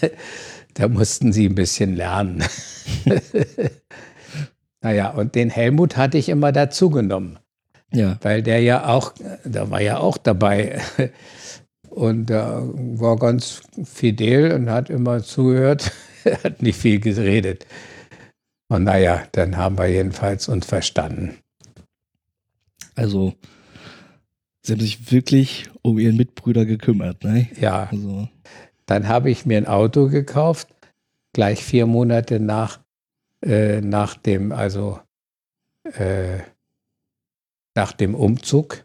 [0.74, 2.42] da mussten sie ein bisschen lernen.
[4.80, 7.38] naja, und den Helmut hatte ich immer dazugenommen.
[7.92, 8.16] Ja.
[8.22, 9.12] Weil der ja auch,
[9.44, 10.80] da war ja auch dabei
[11.90, 15.92] und da war ganz fidel und hat immer zugehört,
[16.42, 17.66] hat nicht viel geredet.
[18.68, 21.36] Und naja, dann haben wir jedenfalls uns verstanden.
[22.94, 23.34] Also,
[24.68, 27.48] Sie haben sich wirklich um Ihren Mitbrüder gekümmert, ne?
[27.58, 27.88] Ja.
[27.90, 28.28] Also.
[28.84, 30.68] Dann habe ich mir ein Auto gekauft,
[31.32, 32.78] gleich vier Monate nach,
[33.42, 35.00] äh, nach dem, also
[35.84, 36.40] äh,
[37.74, 38.84] nach dem Umzug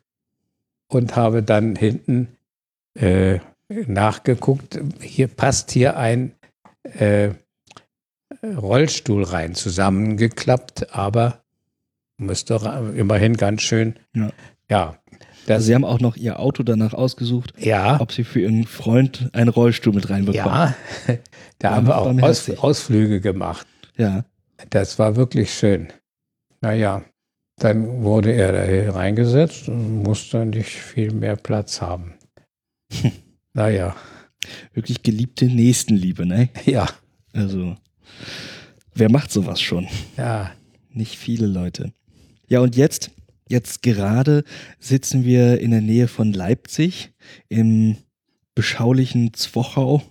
[0.87, 2.29] und habe dann hinten
[2.93, 4.79] äh, nachgeguckt.
[5.01, 6.33] Hier passt hier ein
[6.83, 7.31] äh,
[8.41, 11.43] Rollstuhl rein, zusammengeklappt, aber
[12.15, 12.55] müsste
[12.95, 13.99] immerhin ganz schön.
[14.15, 14.31] Ja.
[14.69, 15.02] ja
[15.47, 17.99] also Sie haben auch noch Ihr Auto danach ausgesucht, ja.
[17.99, 20.45] ob Sie für Ihren Freund einen Rollstuhl mit reinbekommen.
[20.45, 20.75] Ja,
[21.59, 23.67] da haben wir auch Aus, Ausflüge gemacht.
[23.97, 24.25] Ja.
[24.69, 25.89] Das war wirklich schön.
[26.61, 27.03] Naja,
[27.57, 32.13] dann wurde er da reingesetzt und musste nicht viel mehr Platz haben.
[33.53, 33.95] naja.
[34.73, 36.49] Wirklich geliebte Nächstenliebe, ne?
[36.65, 36.87] Ja.
[37.33, 37.75] Also,
[38.93, 39.87] wer macht sowas schon?
[40.17, 40.51] Ja.
[40.91, 41.93] Nicht viele Leute.
[42.47, 43.11] Ja, und jetzt,
[43.47, 44.43] jetzt gerade
[44.79, 47.13] sitzen wir in der Nähe von Leipzig
[47.49, 47.97] im
[48.55, 50.03] beschaulichen Zwochau.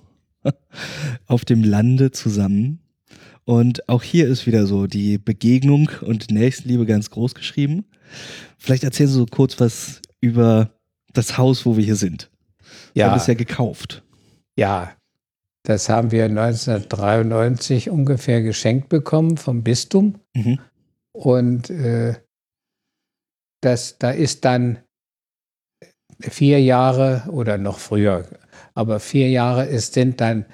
[1.27, 2.81] auf dem Lande zusammen.
[3.45, 7.85] Und auch hier ist wieder so die Begegnung und Nächstenliebe ganz groß geschrieben.
[8.59, 10.71] Vielleicht erzählen Sie so kurz was über
[11.13, 12.31] das Haus, wo wir hier sind.
[12.95, 13.07] Ja.
[13.07, 14.05] Wir haben es ja gekauft.
[14.57, 14.93] Ja,
[15.65, 20.17] das haben wir 1993 ungefähr geschenkt bekommen vom Bistum.
[20.35, 20.61] Mhm.
[21.13, 22.15] Und äh,
[23.63, 24.79] das, da ist dann
[26.21, 28.27] vier Jahre oder noch früher,
[28.75, 30.47] aber vier Jahre ist, sind dann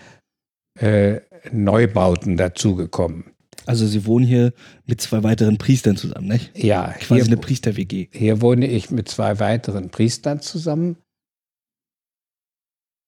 [0.78, 3.32] äh, Neubauten dazugekommen.
[3.66, 4.54] Also Sie wohnen hier
[4.86, 6.56] mit zwei weiteren Priestern zusammen, nicht?
[6.56, 6.94] Ja.
[7.00, 8.08] Quasi hier, eine Priester-WG.
[8.12, 10.96] Hier wohne ich mit zwei weiteren Priestern zusammen.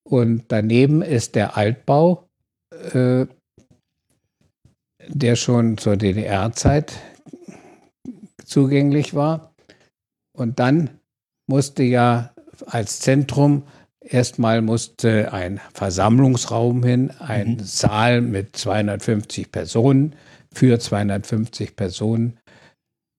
[0.07, 2.29] Und daneben ist der Altbau,
[2.93, 3.27] äh,
[5.09, 6.93] der schon zur DDR-Zeit
[8.45, 9.50] zugänglich war.
[10.41, 10.89] Und dann
[11.47, 12.35] musste ja
[12.65, 13.65] als Zentrum
[14.01, 17.61] erstmal musste ein Versammlungsraum hin, ein mhm.
[17.61, 20.17] Saal mit 250 Personen
[20.51, 22.39] für 250 Personen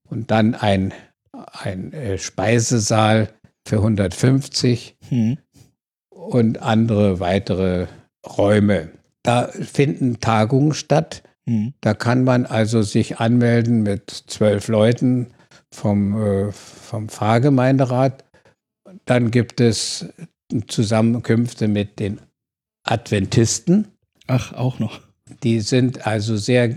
[0.09, 0.95] und dann ein,
[1.31, 3.29] ein äh, Speisesaal
[3.67, 5.37] für 150 mhm.
[6.09, 7.85] und andere weitere
[8.25, 8.89] Räume.
[9.21, 11.21] Da finden Tagungen statt.
[11.45, 11.75] Mhm.
[11.81, 15.35] Da kann man also sich anmelden mit zwölf Leuten
[15.73, 18.23] vom, äh, vom Pfarrgemeinderat.
[19.05, 20.05] Dann gibt es
[20.67, 22.19] Zusammenkünfte mit den
[22.83, 23.87] Adventisten.
[24.27, 24.99] Ach, auch noch.
[25.43, 26.75] Die sind also sehr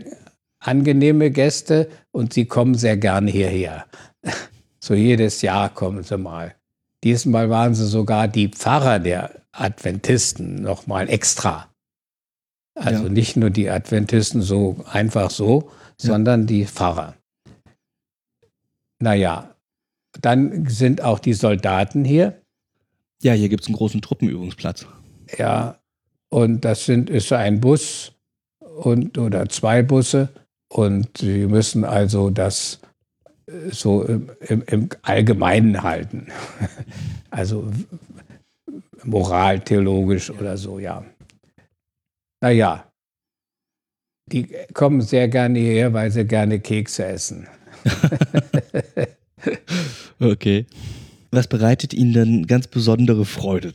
[0.61, 3.87] angenehme Gäste und sie kommen sehr gerne hierher.
[4.81, 6.55] So jedes Jahr kommen sie mal.
[7.03, 11.69] Diesmal waren sie sogar die Pfarrer der Adventisten nochmal extra.
[12.75, 13.09] Also ja.
[13.09, 15.71] nicht nur die Adventisten so einfach so,
[16.01, 16.09] ja.
[16.09, 17.15] sondern die Pfarrer.
[19.01, 19.55] Naja,
[20.21, 22.41] dann sind auch die Soldaten hier.
[23.23, 24.87] Ja, hier gibt es einen großen Truppenübungsplatz.
[25.39, 25.79] Ja,
[26.29, 28.13] und das sind, ist ein Bus
[28.59, 30.29] und, oder zwei Busse
[30.69, 32.81] und sie müssen also das
[33.47, 36.29] äh, so im, im, im Allgemeinen halten.
[37.31, 37.71] also
[39.05, 41.05] moraltheologisch oder so, ja.
[42.43, 42.91] Naja,
[44.27, 47.47] die kommen sehr gerne hierher, weil sie gerne Kekse essen.
[50.21, 50.67] okay.
[51.31, 53.75] Was bereitet Ihnen denn ganz besondere Freude?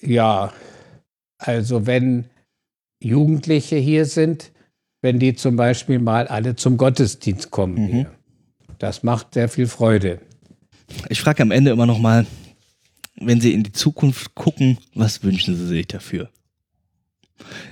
[0.00, 0.52] Ja,
[1.38, 2.24] also wenn
[3.00, 4.52] Jugendliche hier sind,
[5.00, 7.88] wenn die zum Beispiel mal alle zum Gottesdienst kommen mhm.
[7.88, 8.10] hier.
[8.78, 10.20] Das macht sehr viel Freude.
[11.08, 12.26] Ich frage am Ende immer noch mal,
[13.16, 16.30] wenn Sie in die Zukunft gucken, was wünschen Sie sich dafür?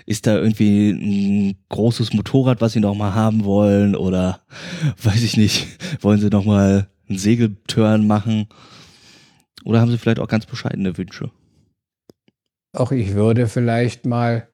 [0.07, 3.95] Ist da irgendwie ein großes Motorrad, was Sie noch mal haben wollen?
[3.95, 4.41] Oder
[5.03, 5.67] weiß ich nicht,
[6.01, 8.49] wollen Sie noch mal einen Segeltörn machen?
[9.65, 11.31] Oder haben Sie vielleicht auch ganz bescheidene Wünsche?
[12.73, 14.49] Auch ich würde vielleicht mal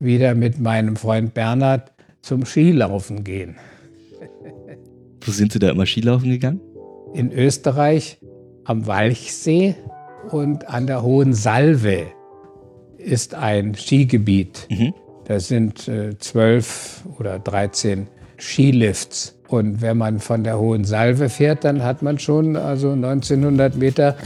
[0.00, 1.92] wieder mit meinem Freund Bernhard
[2.22, 3.56] zum Skilaufen gehen.
[5.20, 6.60] Wo sind Sie da immer Skilaufen gegangen?
[7.14, 8.18] In Österreich
[8.64, 9.74] am Walchsee
[10.30, 12.12] und an der Hohen Salve
[13.04, 14.66] ist ein Skigebiet.
[14.70, 14.94] Mhm.
[15.24, 19.36] Das sind äh, zwölf äh, oder 13 Skilifts.
[19.48, 24.16] Und wenn man von der Hohen Salve fährt, dann hat man schon also 1900 Meter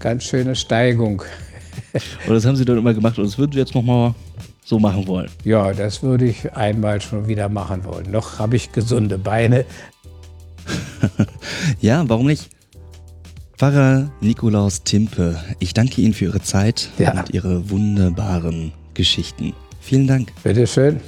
[0.00, 1.22] ganz schöne Steigung.
[2.26, 4.14] Und das haben Sie dann immer gemacht und das würden Sie jetzt nochmal
[4.64, 5.30] so machen wollen?
[5.44, 8.10] Ja, das würde ich einmal schon wieder machen wollen.
[8.10, 9.64] Noch habe ich gesunde Beine.
[11.80, 12.50] ja, warum nicht?
[13.58, 17.12] Pfarrer Nikolaus Timpe, ich danke Ihnen für Ihre Zeit ja.
[17.12, 19.54] und Ihre wunderbaren Geschichten.
[19.80, 20.30] Vielen Dank.
[20.42, 21.00] Bitteschön.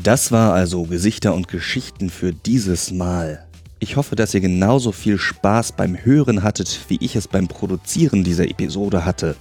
[0.00, 3.44] Das war also Gesichter und Geschichten für dieses Mal.
[3.80, 8.22] Ich hoffe, dass ihr genauso viel Spaß beim Hören hattet, wie ich es beim Produzieren
[8.22, 9.34] dieser Episode hatte.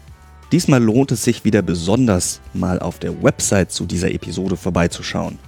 [0.52, 5.40] Diesmal lohnt es sich wieder besonders, mal auf der Website zu dieser Episode vorbeizuschauen.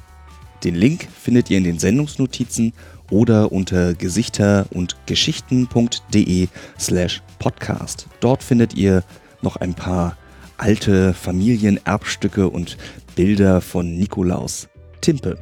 [0.63, 2.71] Den Link findet ihr in den Sendungsnotizen
[3.11, 6.47] oder unter gesichter- und geschichten.de
[6.79, 8.07] slash podcast.
[8.21, 9.03] Dort findet ihr
[9.41, 10.15] noch ein paar
[10.55, 12.77] alte Familienerbstücke und
[13.17, 14.69] Bilder von Nikolaus
[15.01, 15.37] Timpe.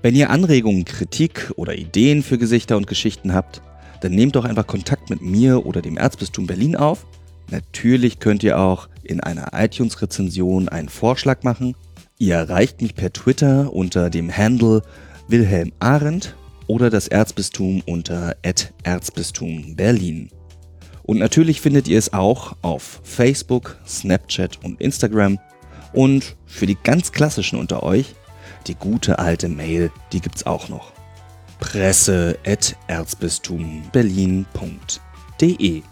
[0.00, 3.60] Wenn ihr Anregungen, Kritik oder Ideen für Gesichter und Geschichten habt,
[4.00, 7.06] dann nehmt doch einfach Kontakt mit mir oder dem Erzbistum Berlin auf.
[7.50, 11.76] Natürlich könnt ihr auch in einer iTunes-Rezension einen Vorschlag machen.
[12.18, 14.82] Ihr erreicht mich per Twitter unter dem Handle
[15.28, 16.34] Wilhelm Arendt
[16.66, 18.36] oder das Erzbistum unter
[18.82, 20.30] Erzbistum Berlin.
[21.04, 25.38] Und natürlich findet ihr es auch auf Facebook, Snapchat und Instagram
[25.92, 28.14] Und für die ganz klassischen unter euch,
[28.66, 30.95] die gute alte Mail, die gibt's auch noch.
[31.58, 35.82] Presse at erzbistumberlin.de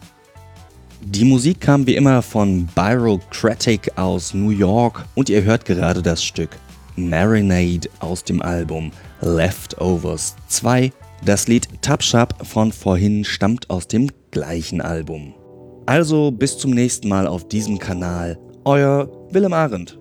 [1.02, 6.24] Die Musik kam wie immer von Byrocratic aus New York und ihr hört gerade das
[6.24, 6.50] Stück
[6.96, 8.90] Marinade aus dem Album
[9.20, 10.92] Leftovers 2.
[11.24, 15.34] Das Lied Tapshap von vorhin stammt aus dem gleichen Album.
[15.86, 18.38] Also bis zum nächsten Mal auf diesem Kanal.
[18.64, 19.98] Euer Willem Arendt.